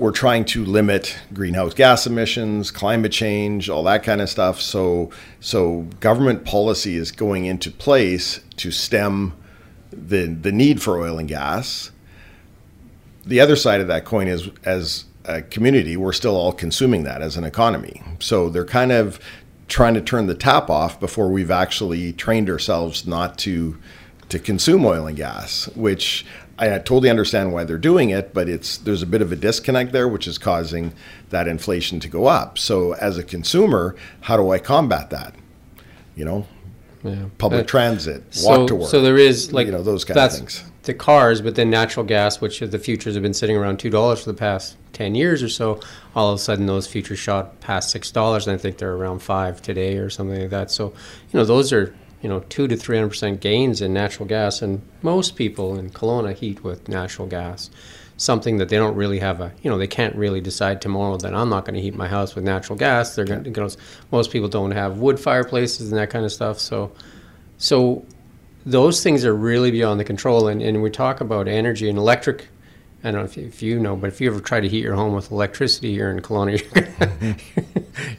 [0.00, 4.60] we're trying to limit greenhouse gas emissions, climate change, all that kind of stuff.
[4.60, 5.10] So,
[5.40, 9.34] so government policy is going into place to stem
[9.92, 11.90] the the need for oil and gas.
[13.26, 17.20] The other side of that coin is, as a community, we're still all consuming that
[17.20, 18.02] as an economy.
[18.20, 19.20] So they're kind of
[19.68, 23.76] trying to turn the tap off before we've actually trained ourselves not to
[24.30, 26.24] to consume oil and gas, which
[26.60, 29.92] I totally understand why they're doing it, but it's there's a bit of a disconnect
[29.92, 30.92] there, which is causing
[31.30, 32.58] that inflation to go up.
[32.58, 35.34] So as a consumer, how do I combat that?
[36.14, 36.46] You know,
[37.02, 37.24] yeah.
[37.38, 38.90] public uh, transit, so, walk to work.
[38.90, 40.64] So there is like you know those kind of things.
[40.82, 44.24] The cars, but then natural gas, which the futures have been sitting around two dollars
[44.24, 45.80] for the past ten years or so.
[46.14, 49.20] All of a sudden, those futures shot past six dollars, and I think they're around
[49.20, 50.70] five today or something like that.
[50.70, 50.88] So
[51.32, 54.62] you know those are you know, two to three hundred percent gains in natural gas,
[54.62, 57.70] and most people in Kelowna heat with natural gas.
[58.16, 61.34] Something that they don't really have a, you know, they can't really decide tomorrow that
[61.34, 63.14] I'm not going to heat my house with natural gas.
[63.14, 63.76] They're going to,
[64.12, 66.58] most people don't have wood fireplaces and that kind of stuff.
[66.58, 66.92] So,
[67.56, 68.04] so
[68.66, 70.48] those things are really beyond the control.
[70.48, 72.48] And, and we talk about energy and electric
[73.02, 74.84] I don't know if you, if you, know, but if you ever try to heat
[74.84, 76.60] your home with electricity here in Kelowna,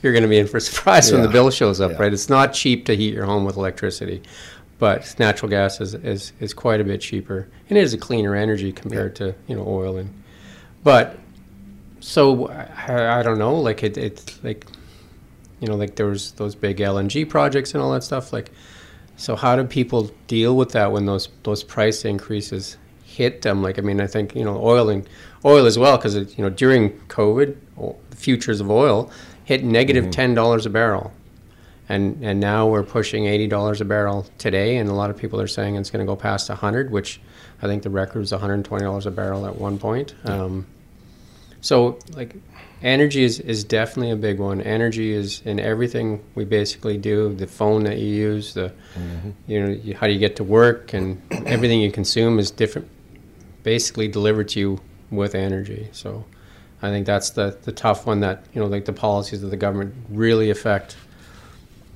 [0.02, 1.17] you're going to be in for a surprise yeah.
[1.17, 1.98] when the bill shows up, yeah.
[1.98, 2.13] right?
[2.13, 4.24] It's not cheap to heat your home with electricity,
[4.80, 8.36] but natural gas is, is, is quite a bit cheaper, and it is a cleaner
[8.36, 9.28] energy compared yeah.
[9.28, 10.12] to you know oil and.
[10.84, 11.20] But
[12.00, 14.65] so I, I don't know, like it, it like
[15.60, 18.52] you know like there was those big LNG projects and all that stuff, like.
[19.17, 22.78] So how do people deal with that when those those price increases
[23.12, 23.62] hit them.
[23.62, 25.08] Like I mean, I think you know oil and
[25.43, 27.56] oil as well because you know during COVID,
[28.10, 29.12] the futures of oil
[29.43, 30.12] hit negative mm-hmm.
[30.12, 31.12] ten dollars a barrel,
[31.89, 35.39] and and now we're pushing eighty dollars a barrel today, and a lot of people
[35.41, 37.19] are saying it's going to go past hundred, which
[37.62, 40.15] I think the record was one hundred twenty dollars a barrel at one point.
[40.26, 40.65] Um,
[41.62, 42.36] so like
[42.82, 44.62] energy is, is definitely a big one.
[44.62, 47.34] Energy is in everything we basically do.
[47.36, 49.30] The phone that you use, the mm-hmm.
[49.47, 52.88] you know how do you get to work, and everything you consume is different
[53.63, 55.89] basically delivered to you with energy.
[55.91, 56.26] So
[56.82, 59.58] I think that's the, the tough one that, you know, like the policies of the
[59.58, 60.97] government really affect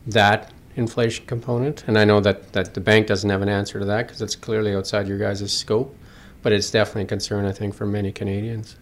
[0.07, 1.83] that inflation component.
[1.87, 4.35] And I know that, that the bank doesn't have an answer to that because it's
[4.35, 5.95] clearly outside your guys' scope.
[6.45, 8.75] but it's definitely a concern, I think, for many Canadians.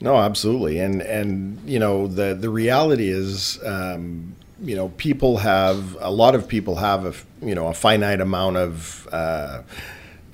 [0.00, 5.96] No, absolutely, and and you know the the reality is, um, you know, people have
[5.98, 7.12] a lot of people have a
[7.44, 9.08] you know a finite amount of.
[9.10, 9.62] Uh,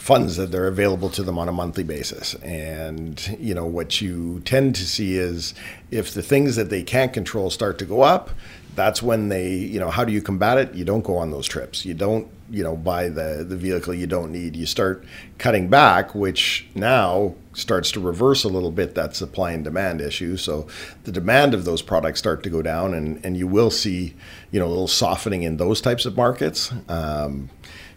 [0.06, 2.34] funds that are available to them on a monthly basis.
[2.36, 5.52] And, you know, what you tend to see is
[5.90, 8.30] if the things that they can't control start to go up,
[8.76, 10.74] that's when they, you know, how do you combat it?
[10.74, 11.84] You don't go on those trips.
[11.84, 14.54] You don't, you know, buy the, the vehicle you don't need.
[14.54, 15.04] You start
[15.38, 20.36] cutting back, which now starts to reverse a little bit that supply and demand issue.
[20.36, 20.68] So
[21.02, 24.14] the demand of those products start to go down, and, and you will see,
[24.52, 26.70] you know, a little softening in those types of markets.
[26.88, 27.50] Um,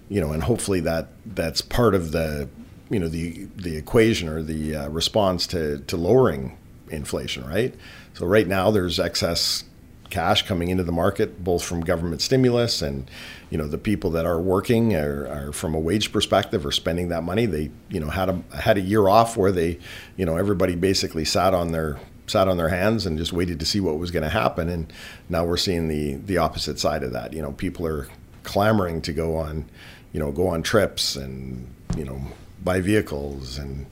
[0.09, 2.49] you know, and hopefully that that's part of the
[2.89, 6.57] you know the the equation or the uh, response to to lowering
[6.89, 7.75] inflation, right?
[8.13, 9.63] So right now there's excess
[10.09, 13.09] cash coming into the market, both from government stimulus and
[13.49, 17.09] you know the people that are working are, are, from a wage perspective are spending
[17.09, 17.45] that money.
[17.45, 19.79] They you know had a had a year off where they
[20.17, 23.65] you know everybody basically sat on their sat on their hands and just waited to
[23.65, 24.69] see what was going to happen.
[24.69, 24.91] And
[25.29, 27.33] now we're seeing the the opposite side of that.
[27.33, 28.07] You know, people are
[28.43, 29.65] clamoring to go on
[30.13, 31.67] you know, go on trips and,
[31.97, 32.21] you know,
[32.63, 33.85] buy vehicles and,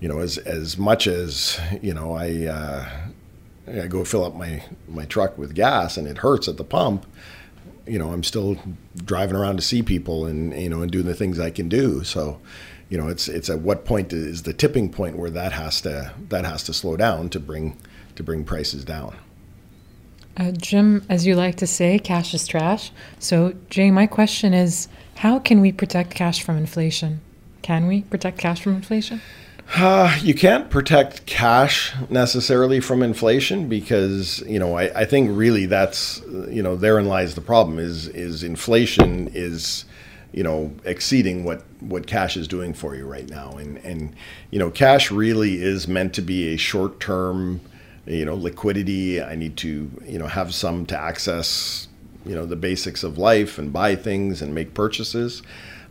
[0.00, 2.88] you know, as, as much as, you know, I, uh,
[3.66, 7.06] I go fill up my, my truck with gas and it hurts at the pump,
[7.86, 8.56] you know, I'm still
[8.96, 12.04] driving around to see people and, you know, and doing the things I can do.
[12.04, 12.40] So,
[12.88, 16.12] you know, it's, it's at what point is the tipping point where that has to,
[16.28, 17.76] that has to slow down to bring,
[18.16, 19.16] to bring prices down.
[20.36, 22.92] Uh, Jim, as you like to say, cash is trash.
[23.18, 24.86] So, Jay, my question is
[25.18, 27.20] how can we protect cash from inflation?
[27.62, 29.20] Can we protect cash from inflation?
[29.74, 35.66] Uh, you can't protect cash necessarily from inflation because you know I, I think really
[35.66, 39.84] that's you know therein lies the problem is is inflation is
[40.32, 44.14] you know exceeding what what cash is doing for you right now and and
[44.50, 47.60] you know cash really is meant to be a short term
[48.06, 51.87] you know liquidity I need to you know have some to access
[52.28, 55.42] you know the basics of life and buy things and make purchases.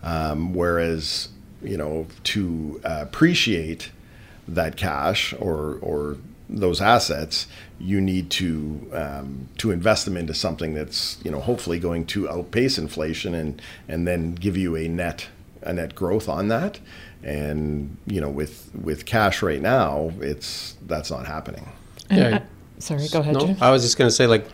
[0.03, 1.29] Um, whereas
[1.61, 3.91] you know to uh, appreciate
[4.47, 6.17] that cash or or
[6.49, 7.47] those assets,
[7.79, 12.29] you need to um, to invest them into something that's you know hopefully going to
[12.29, 15.27] outpace inflation and and then give you a net
[15.63, 16.79] a net growth on that.
[17.23, 21.67] And you know with with cash right now, it's that's not happening.
[22.09, 22.43] Yeah.
[22.79, 23.33] sorry, go ahead.
[23.33, 24.47] No, I was just going to say like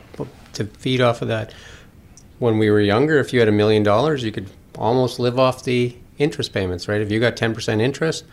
[0.54, 1.54] to feed off of that,
[2.39, 5.63] when we were younger, if you had a million dollars, you could almost live off
[5.63, 7.02] the interest payments, right?
[7.02, 8.26] If you got 10% interest,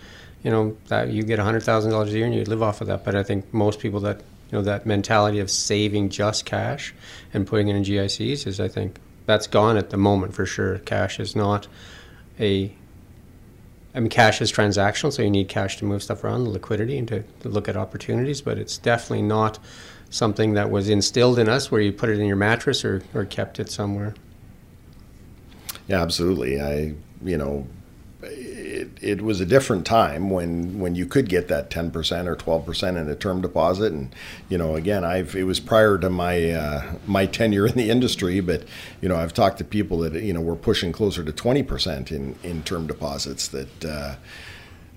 [0.42, 3.04] you know, that you get $100,000 a year and you'd live off of that.
[3.04, 4.18] But I think most people that,
[4.50, 6.94] you know, that mentality of saving just cash
[7.32, 10.78] and putting it in GICs is, I think, that's gone at the moment for sure.
[10.78, 11.68] Cash is not
[12.38, 12.74] a
[13.94, 17.08] I mean, cash is transactional, so you need cash to move stuff around, liquidity, and
[17.08, 18.40] to, to look at opportunities.
[18.40, 19.58] But it's definitely not
[20.10, 23.24] something that was instilled in us where you put it in your mattress or, or
[23.24, 24.14] kept it somewhere.
[25.86, 26.60] Yeah, absolutely.
[26.60, 27.66] I, you know,
[28.22, 32.88] it, it was a different time when when you could get that 10% or 12%
[32.96, 34.14] in a term deposit and
[34.48, 38.40] you know again I've it was prior to my uh, my tenure in the industry
[38.40, 38.64] but
[39.00, 42.36] you know I've talked to people that you know were pushing closer to 20% in
[42.42, 44.16] in term deposits that uh,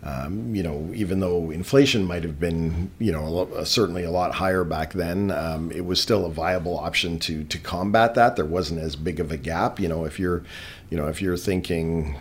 [0.06, 4.12] um, you know, even though inflation might have been, you know, a lo- certainly a
[4.12, 8.36] lot higher back then, um, it was still a viable option to to combat that.
[8.36, 9.80] There wasn't as big of a gap.
[9.80, 10.44] You know, if you're,
[10.90, 12.18] you know, if you're thinking,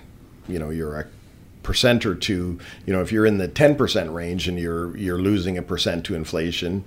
[0.46, 1.06] you know, you're a
[1.64, 5.58] percent or two, you know, if you're in the 10% range and you're you're losing
[5.58, 6.84] a percent to inflation,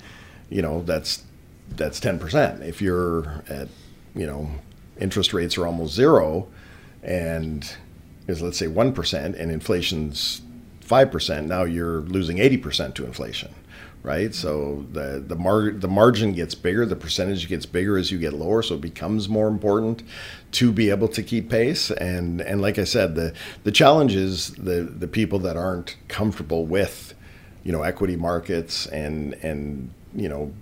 [0.49, 1.23] you know, that's
[1.71, 2.61] that's 10%.
[2.61, 3.67] If you're at,
[4.15, 4.49] you know,
[4.97, 6.47] interest rates are almost zero,
[7.03, 7.69] and
[8.27, 10.41] is let's say 1% and inflation's
[10.87, 13.53] 5%, now you're losing 80% to inflation,
[14.03, 14.33] right?
[14.33, 18.33] So the the, mar- the margin gets bigger, the percentage gets bigger as you get
[18.33, 20.03] lower, so it becomes more important
[20.53, 21.91] to be able to keep pace.
[21.91, 26.65] And and like I said, the the challenge is the the people that aren't comfortable
[26.65, 27.13] with,
[27.63, 30.53] you know, equity markets and and you know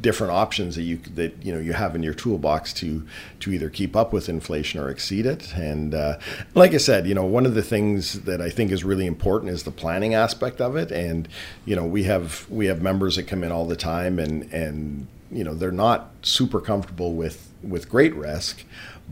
[0.00, 3.06] different options that you that you know you have in your toolbox to
[3.40, 5.54] to either keep up with inflation or exceed it.
[5.54, 6.18] And uh,
[6.54, 9.52] like I said, you know, one of the things that I think is really important
[9.52, 10.90] is the planning aspect of it.
[10.90, 11.28] And
[11.64, 15.06] you know, we have we have members that come in all the time, and and
[15.32, 18.64] you know, they're not super comfortable with with great risk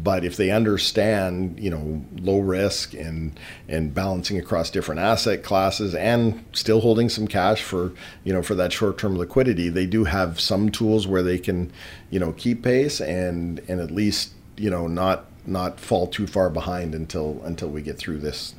[0.02, 5.94] but if they understand, you know, low risk and and balancing across different asset classes
[5.94, 7.92] and still holding some cash for,
[8.24, 11.70] you know, for that short-term liquidity, they do have some tools where they can,
[12.08, 16.48] you know, keep pace and and at least, you know, not not fall too far
[16.48, 18.54] behind until until we get through this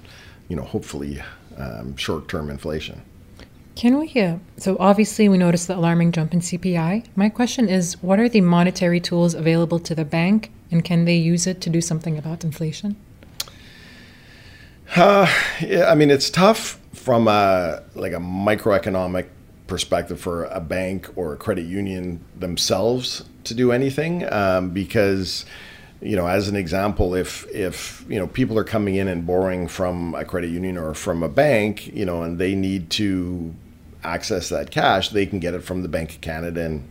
[0.48, 1.24] you know, hopefully
[1.58, 3.02] um, short-term inflation.
[3.76, 7.06] Can we, uh, so obviously we noticed the alarming jump in CPI.
[7.16, 11.16] My question is what are the monetary tools available to the bank and can they
[11.16, 12.96] use it to do something about inflation?
[14.96, 15.28] Uh,
[15.62, 19.28] yeah, I mean, it's tough from a like a microeconomic
[19.68, 25.46] perspective for a bank or a credit union themselves to do anything um, because
[26.02, 29.68] you know as an example if if you know people are coming in and borrowing
[29.68, 33.54] from a credit union or from a bank you know and they need to
[34.04, 36.84] access that cash they can get it from the bank of canada and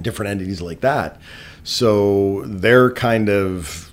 [0.00, 1.20] different entities like that.
[1.64, 3.92] So they're kind of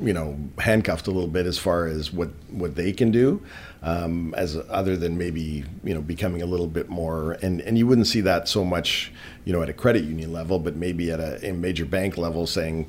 [0.00, 3.40] you know handcuffed a little bit as far as what what they can do
[3.82, 7.86] um, as other than maybe you know becoming a little bit more and and you
[7.86, 9.12] wouldn't see that so much
[9.44, 12.44] you know at a credit union level but maybe at a, a major bank level
[12.44, 12.88] saying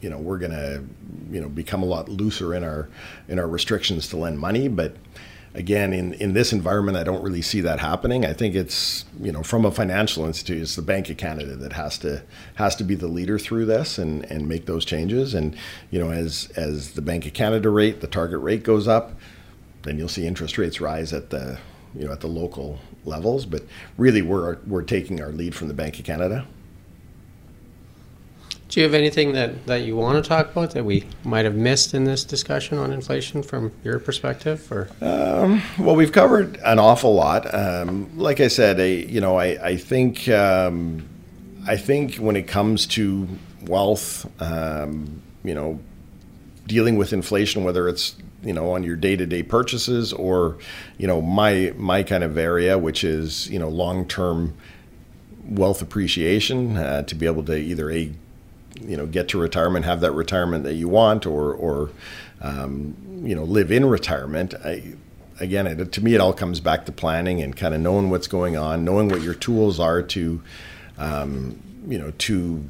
[0.00, 0.84] you know we're going to
[1.30, 2.88] you know become a lot looser in our
[3.28, 4.68] in our restrictions to lend money.
[4.68, 4.96] But
[5.54, 8.24] again in in this environment I don't really see that happening.
[8.24, 11.72] I think it's you know from a financial institute it's the Bank of Canada that
[11.72, 12.22] has to
[12.54, 15.34] has to be the leader through this and and make those changes.
[15.34, 15.56] And
[15.90, 19.16] you know as as the Bank of Canada rate the target rate goes up
[19.82, 21.58] then you'll see interest rates rise at the
[21.94, 23.46] you know at the local levels.
[23.46, 23.64] But
[23.98, 26.46] really we're we're taking our lead from the Bank of Canada
[28.70, 31.56] do you have anything that, that you want to talk about that we might have
[31.56, 34.70] missed in this discussion on inflation from your perspective?
[34.70, 37.52] Or um, well, we've covered an awful lot.
[37.52, 41.08] Um, like I said, I, you know, I, I think um,
[41.66, 43.28] I think when it comes to
[43.66, 45.80] wealth, um, you know,
[46.68, 48.14] dealing with inflation, whether it's
[48.44, 50.58] you know on your day-to-day purchases or
[50.96, 54.54] you know my my kind of area, which is you know long-term
[55.44, 58.12] wealth appreciation uh, to be able to either a
[58.80, 61.90] you know get to retirement, have that retirement that you want, or or
[62.40, 64.54] um, you know live in retirement.
[64.64, 64.94] I,
[65.40, 68.26] again, it, to me, it all comes back to planning and kind of knowing what's
[68.26, 70.42] going on, knowing what your tools are to
[70.98, 72.64] um, you know to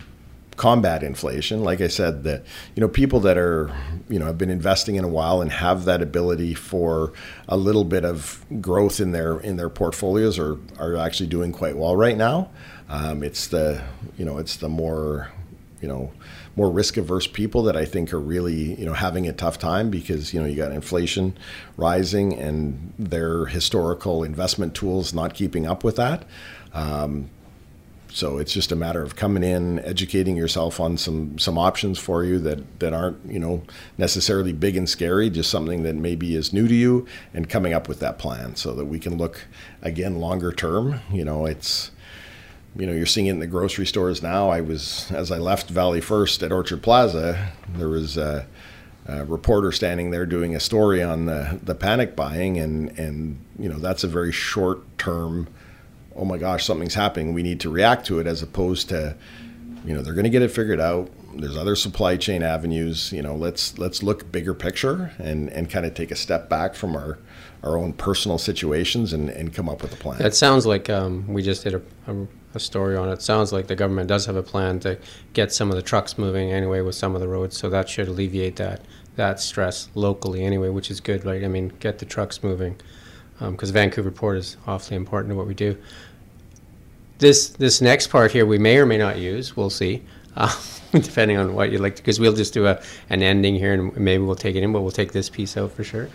[0.57, 1.65] combat inflation.
[1.65, 2.45] Like I said, that
[2.75, 3.75] you know people that are
[4.09, 7.13] you know have been investing in a while and have that ability for
[7.49, 11.77] a little bit of growth in their in their portfolios are are actually doing quite
[11.77, 12.51] well right now.
[12.89, 13.83] Um, it's the
[14.19, 15.31] you know it's the more
[15.81, 16.13] you know
[16.57, 19.91] more risk averse people that I think are really you know having a tough time
[19.91, 21.37] because you know you got inflation
[21.77, 26.25] rising and their historical investment tools not keeping up with that.
[26.73, 27.31] Um,
[28.13, 32.25] so it's just a matter of coming in, educating yourself on some some options for
[32.25, 33.63] you that that aren't you know
[33.99, 37.89] necessarily big and scary, just something that maybe is new to you, and coming up
[37.89, 39.47] with that plan so that we can look
[39.83, 41.01] again longer term.
[41.13, 41.91] You know, it's
[42.77, 44.49] you know, you're seeing it in the grocery stores now.
[44.49, 48.47] I was, as I left Valley First at Orchard Plaza, there was a,
[49.07, 53.69] a, reporter standing there doing a story on the, the panic buying, and, and, you
[53.69, 55.49] know, that's a very short term,
[56.15, 57.35] oh my gosh, something's happening.
[57.35, 59.17] We need to react to it, as opposed to,
[59.85, 61.11] you know, they're going to get it figured out.
[61.35, 63.13] There's other supply chain avenues.
[63.13, 66.75] You know, let's let's look bigger picture and, and kind of take a step back
[66.75, 67.19] from our,
[67.63, 70.21] our own personal situations and, and come up with a plan.
[70.23, 73.23] It sounds like um, we just did a, a a story on it.
[73.23, 74.99] Sounds like the government does have a plan to
[75.33, 78.09] get some of the trucks moving anyway with some of the roads, so that should
[78.09, 78.83] alleviate that
[79.17, 81.45] that stress locally anyway, which is good, right?
[81.45, 82.77] I mean, get the trucks moving
[83.39, 85.77] because um, Vancouver Port is awfully important to what we do.
[87.19, 89.57] This this next part here we may or may not use.
[89.57, 90.03] We'll see.
[90.37, 90.55] Uh,
[90.93, 92.81] depending on what you like, because we'll just do a,
[93.11, 95.71] an ending here and maybe we'll take it in, but we'll take this piece out
[95.73, 96.09] for sure.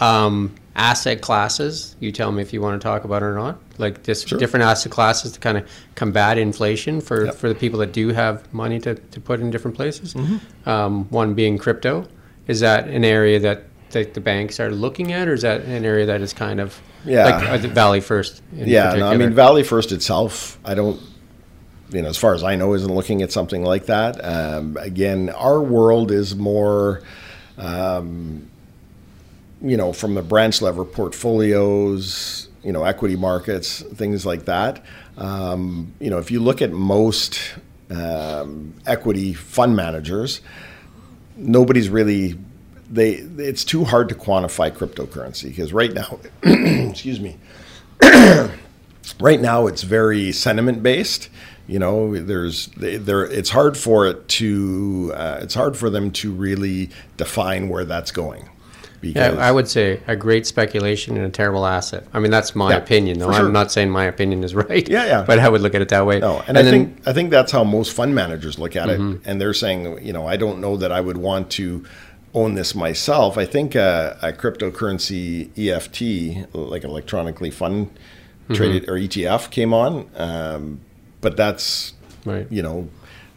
[0.00, 1.96] Um, asset classes.
[2.00, 3.58] You tell me if you want to talk about it or not.
[3.78, 4.38] Like this sure.
[4.38, 7.34] different asset classes to kind of combat inflation for, yep.
[7.34, 10.14] for the people that do have money to, to put in different places.
[10.14, 10.68] Mm-hmm.
[10.68, 12.06] Um, one being crypto.
[12.46, 15.84] Is that an area that, that the banks are looking at, or is that an
[15.84, 17.24] area that is kind of yeah.
[17.24, 18.42] like uh, Valley First?
[18.52, 20.58] yeah, no, I mean Valley First itself.
[20.64, 21.00] I don't
[21.90, 24.22] you know, as far as I know, isn't looking at something like that.
[24.24, 27.02] Um, again, our world is more,
[27.58, 28.50] um,
[29.62, 34.84] you know, from the branch level portfolios, you know, equity markets, things like that.
[35.16, 37.40] Um, you know, if you look at most
[37.90, 40.40] um, equity fund managers,
[41.36, 42.36] nobody's really
[42.90, 43.12] they.
[43.12, 47.36] It's too hard to quantify cryptocurrency because right now, excuse me,
[49.20, 51.28] right now it's very sentiment based.
[51.66, 53.24] You know, there's there.
[53.24, 55.12] It's hard for it to.
[55.14, 58.48] Uh, it's hard for them to really define where that's going.
[59.02, 62.04] Yeah, I would say a great speculation and a terrible asset.
[62.12, 63.30] I mean, that's my yeah, opinion, though.
[63.32, 63.46] Sure.
[63.46, 64.88] I'm not saying my opinion is right.
[64.88, 65.24] Yeah, yeah.
[65.26, 66.20] But I would look at it that way.
[66.20, 68.88] No, and, and I then, think I think that's how most fund managers look at
[68.88, 69.12] mm-hmm.
[69.12, 71.84] it, and they're saying, you know, I don't know that I would want to
[72.34, 73.38] own this myself.
[73.38, 77.90] I think a, a cryptocurrency EFT, like electronically fund
[78.52, 78.92] traded mm-hmm.
[78.92, 80.08] or ETF, came on.
[80.14, 80.80] Um,
[81.20, 81.94] but that's
[82.24, 82.46] right.
[82.50, 82.88] you know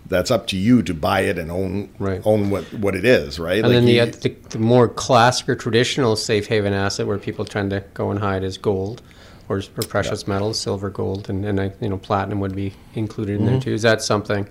[0.10, 2.22] that's up to you to buy it and own right.
[2.26, 3.60] own what, what it is, right?
[3.60, 7.18] And like then the, you, the, the more classic or traditional safe haven asset where
[7.18, 9.02] people tend to go and hide is gold
[9.48, 10.34] or, or precious yeah.
[10.34, 13.52] metals, silver, gold, and, and you know platinum would be included in mm-hmm.
[13.54, 13.74] there too.
[13.74, 14.48] Is that something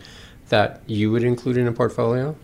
[0.48, 2.36] that you would include in a portfolio?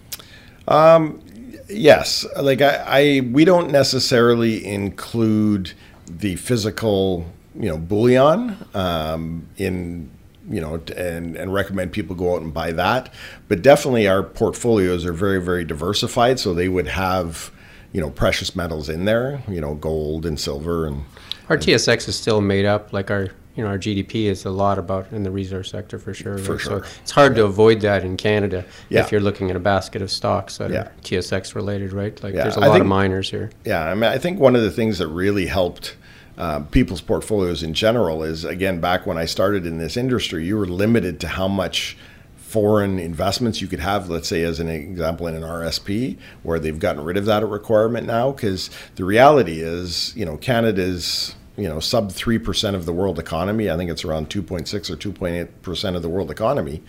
[0.69, 1.23] Um,
[1.69, 5.73] yes, like I, I, we don't necessarily include
[6.07, 10.11] the physical, you know, bullion um, in
[10.49, 13.13] you know, and, and recommend people go out and buy that.
[13.49, 16.39] But definitely our portfolios are very, very diversified.
[16.39, 17.51] So they would have,
[17.93, 20.87] you know, precious metals in there, you know, gold and silver.
[20.87, 21.05] And
[21.49, 22.93] our TSX is still made up.
[22.93, 26.13] Like our, you know, our GDP is a lot about in the resource sector for
[26.13, 26.39] sure.
[26.39, 26.85] For sure.
[26.85, 27.43] So it's hard yeah.
[27.43, 29.01] to avoid that in Canada yeah.
[29.01, 30.81] if you're looking at a basket of stocks that yeah.
[30.81, 32.21] are TSX related, right?
[32.23, 33.51] Like there's a lot think, of miners here.
[33.65, 33.85] Yeah.
[33.85, 35.97] I mean, I think one of the things that really helped
[36.37, 40.57] uh, people's portfolios in general is again back when I started in this industry, you
[40.57, 41.97] were limited to how much
[42.37, 44.09] foreign investments you could have.
[44.09, 48.07] Let's say, as an example, in an RSP, where they've gotten rid of that requirement
[48.07, 52.93] now, because the reality is, you know, Canada's you know sub three percent of the
[52.93, 53.71] world economy.
[53.71, 56.31] I think it's around two point six or two point eight percent of the world
[56.31, 56.83] economy,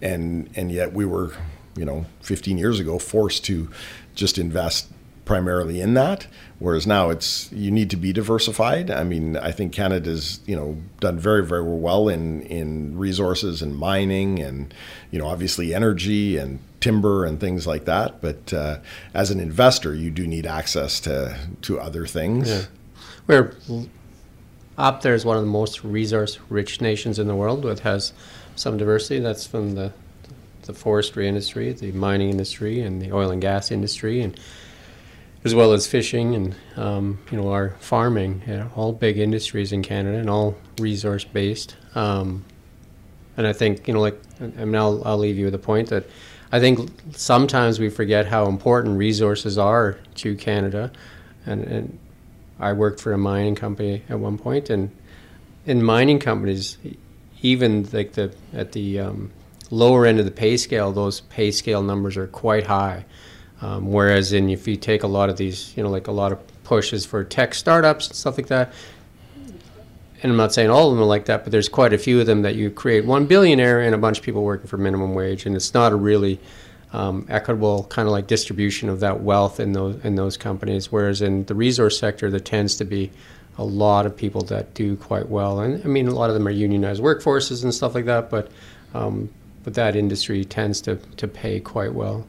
[0.00, 1.34] and and yet we were,
[1.76, 3.70] you know, 15 years ago forced to
[4.14, 4.88] just invest
[5.24, 6.26] primarily in that.
[6.58, 8.90] Whereas now it's you need to be diversified.
[8.90, 13.76] I mean, I think Canada's you know done very very well in in resources and
[13.76, 14.72] mining and
[15.10, 18.20] you know obviously energy and timber and things like that.
[18.20, 18.78] But uh,
[19.14, 22.48] as an investor, you do need access to to other things.
[22.48, 22.62] Yeah.
[23.26, 23.54] We're
[24.78, 28.12] up there is one of the most resource rich nations in the world, which has
[28.56, 29.20] some diversity.
[29.20, 29.92] That's from the
[30.62, 34.38] the forestry industry, the mining industry, and the oil and gas industry, and
[35.44, 39.72] as well as fishing and um, you know our farming, you know, all big industries
[39.72, 41.76] in Canada and all resource based.
[41.94, 42.44] Um,
[43.36, 45.88] and I think you know, like I mean, I'll, I'll leave you with a point
[45.88, 46.04] that
[46.52, 50.92] I think sometimes we forget how important resources are to Canada.
[51.46, 51.98] And, and
[52.60, 54.90] I worked for a mining company at one point, and
[55.66, 56.76] in mining companies,
[57.40, 59.32] even like the at the um,
[59.70, 63.04] lower end of the pay scale, those pay scale numbers are quite high.
[63.62, 66.32] Um, whereas in if you take a lot of these, you know, like a lot
[66.32, 68.72] of pushes for tech startups and stuff like that,
[70.22, 72.20] and I'm not saying all of them are like that, but there's quite a few
[72.20, 75.14] of them that you create one billionaire and a bunch of people working for minimum
[75.14, 76.40] wage, and it's not a really
[76.92, 80.90] um, equitable kind of like distribution of that wealth in those in those companies.
[80.90, 83.12] Whereas in the resource sector, there tends to be
[83.58, 86.48] a lot of people that do quite well, and I mean a lot of them
[86.48, 88.50] are unionized workforces and stuff like that, but
[88.92, 89.30] um,
[89.62, 92.26] but that industry tends to to pay quite well.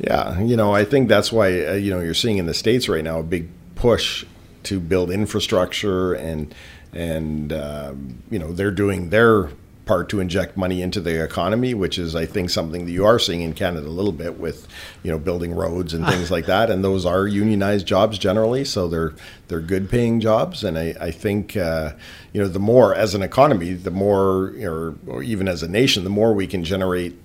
[0.00, 2.88] Yeah, you know, I think that's why uh, you know you're seeing in the states
[2.88, 4.24] right now a big push
[4.62, 6.54] to build infrastructure and
[6.92, 9.50] and um, you know they're doing their
[9.84, 13.18] part to inject money into the economy, which is I think something that you are
[13.18, 14.66] seeing in Canada a little bit with
[15.02, 18.88] you know building roads and things like that, and those are unionized jobs generally, so
[18.88, 19.14] they're
[19.48, 21.92] they're good paying jobs, and I I think uh,
[22.32, 26.04] you know the more as an economy, the more or, or even as a nation,
[26.04, 27.18] the more we can generate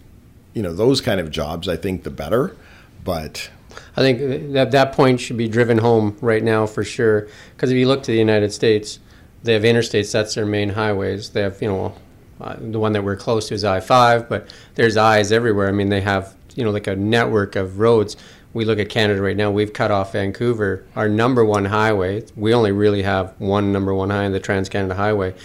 [0.53, 2.55] you know those kind of jobs, I think the better.
[3.05, 3.49] But
[3.95, 7.29] I think that that point should be driven home right now for sure.
[7.55, 8.99] Because if you look to the United States,
[9.43, 10.11] they have interstates.
[10.11, 11.29] That's their main highways.
[11.29, 11.95] They have you know
[12.41, 15.69] uh, the one that we're close to is I-5, but there's I's everywhere.
[15.69, 18.17] I mean, they have you know like a network of roads.
[18.53, 19.51] We look at Canada right now.
[19.51, 22.23] We've cut off Vancouver, our number one highway.
[22.35, 25.35] We only really have one number one highway, the Trans Canada Highway,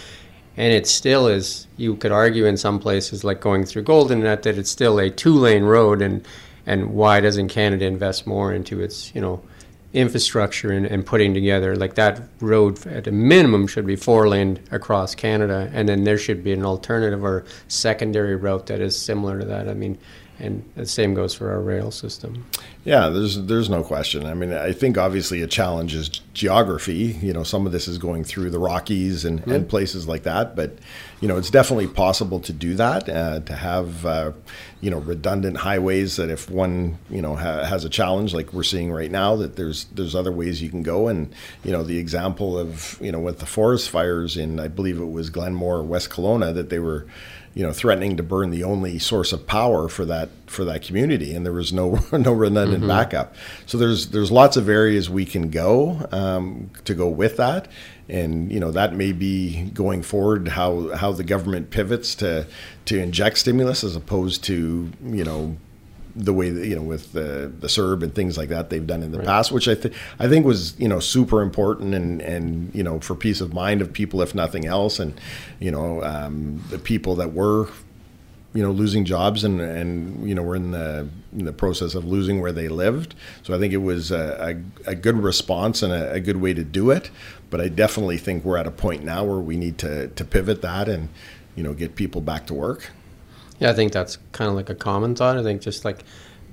[0.57, 1.67] and it still is.
[1.77, 5.09] You could argue in some places, like going through Golden, that that it's still a
[5.09, 6.25] two-lane road, and
[6.65, 9.41] and why doesn't Canada invest more into its you know
[9.93, 14.59] infrastructure and, and putting together like that road at a minimum should be four lane
[14.71, 19.39] across Canada, and then there should be an alternative or secondary route that is similar
[19.39, 19.67] to that.
[19.67, 19.97] I mean,
[20.39, 22.45] and the same goes for our rail system.
[22.83, 24.25] Yeah, there's there's no question.
[24.25, 27.19] I mean, I think obviously a challenge is geography.
[27.21, 29.51] You know, some of this is going through the Rockies and, mm-hmm.
[29.51, 30.73] and places like that, but
[31.19, 33.07] you know, it's definitely possible to do that.
[33.07, 34.31] Uh, to have uh,
[34.79, 38.63] you know redundant highways that if one you know ha- has a challenge like we're
[38.63, 41.07] seeing right now, that there's there's other ways you can go.
[41.07, 41.31] And
[41.63, 45.11] you know, the example of you know with the forest fires in I believe it
[45.11, 47.05] was Glenmore, West Kelowna, that they were
[47.53, 51.33] you know, threatening to burn the only source of power for that for that community,
[51.33, 52.87] and there was no no redundant mm-hmm.
[52.87, 53.35] backup.
[53.65, 57.67] So there's there's lots of areas we can go um, to go with that,
[58.09, 62.45] and you know that may be going forward how how the government pivots to
[62.85, 65.57] to inject stimulus as opposed to you know
[66.15, 69.03] the way that, you know with the the CERB and things like that they've done
[69.03, 72.73] in the past, which I think I think was you know super important and and
[72.75, 75.19] you know for peace of mind of people if nothing else, and
[75.59, 77.69] you know um, the people that were
[78.53, 82.05] you know losing jobs and and you know we're in the in the process of
[82.05, 83.15] losing where they lived.
[83.43, 86.53] So I think it was a, a, a good response and a, a, good way
[86.53, 87.09] to do it.
[87.49, 90.61] But I definitely think we're at a point now where we need to to pivot
[90.61, 91.09] that and
[91.55, 92.91] you know get people back to work.
[93.59, 95.37] Yeah, I think that's kind of like a common thought.
[95.37, 96.03] I think just like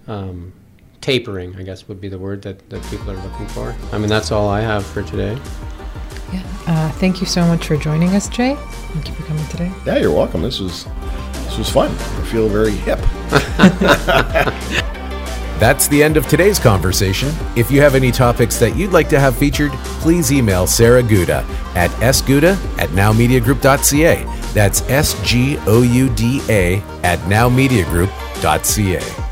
[0.06, 0.52] um,
[1.00, 3.74] tapering, I guess would be the word that, that people are looking for.
[3.92, 5.38] I mean, that's all I have for today.
[6.32, 6.42] Yeah.
[6.66, 8.54] Uh, thank you so much for joining us, Jay.
[8.92, 9.72] Thank you for coming today.
[9.86, 10.42] Yeah, you're welcome.
[10.42, 11.07] This was this
[11.58, 11.90] was fun.
[11.90, 12.98] I feel very hip.
[15.58, 17.32] That's the end of today's conversation.
[17.56, 21.44] If you have any topics that you'd like to have featured, please email Sarah Gouda
[21.74, 24.24] at sgouda at nowmediagroup.ca.
[24.54, 29.27] That's S G O U D A at nowmediagroup.ca.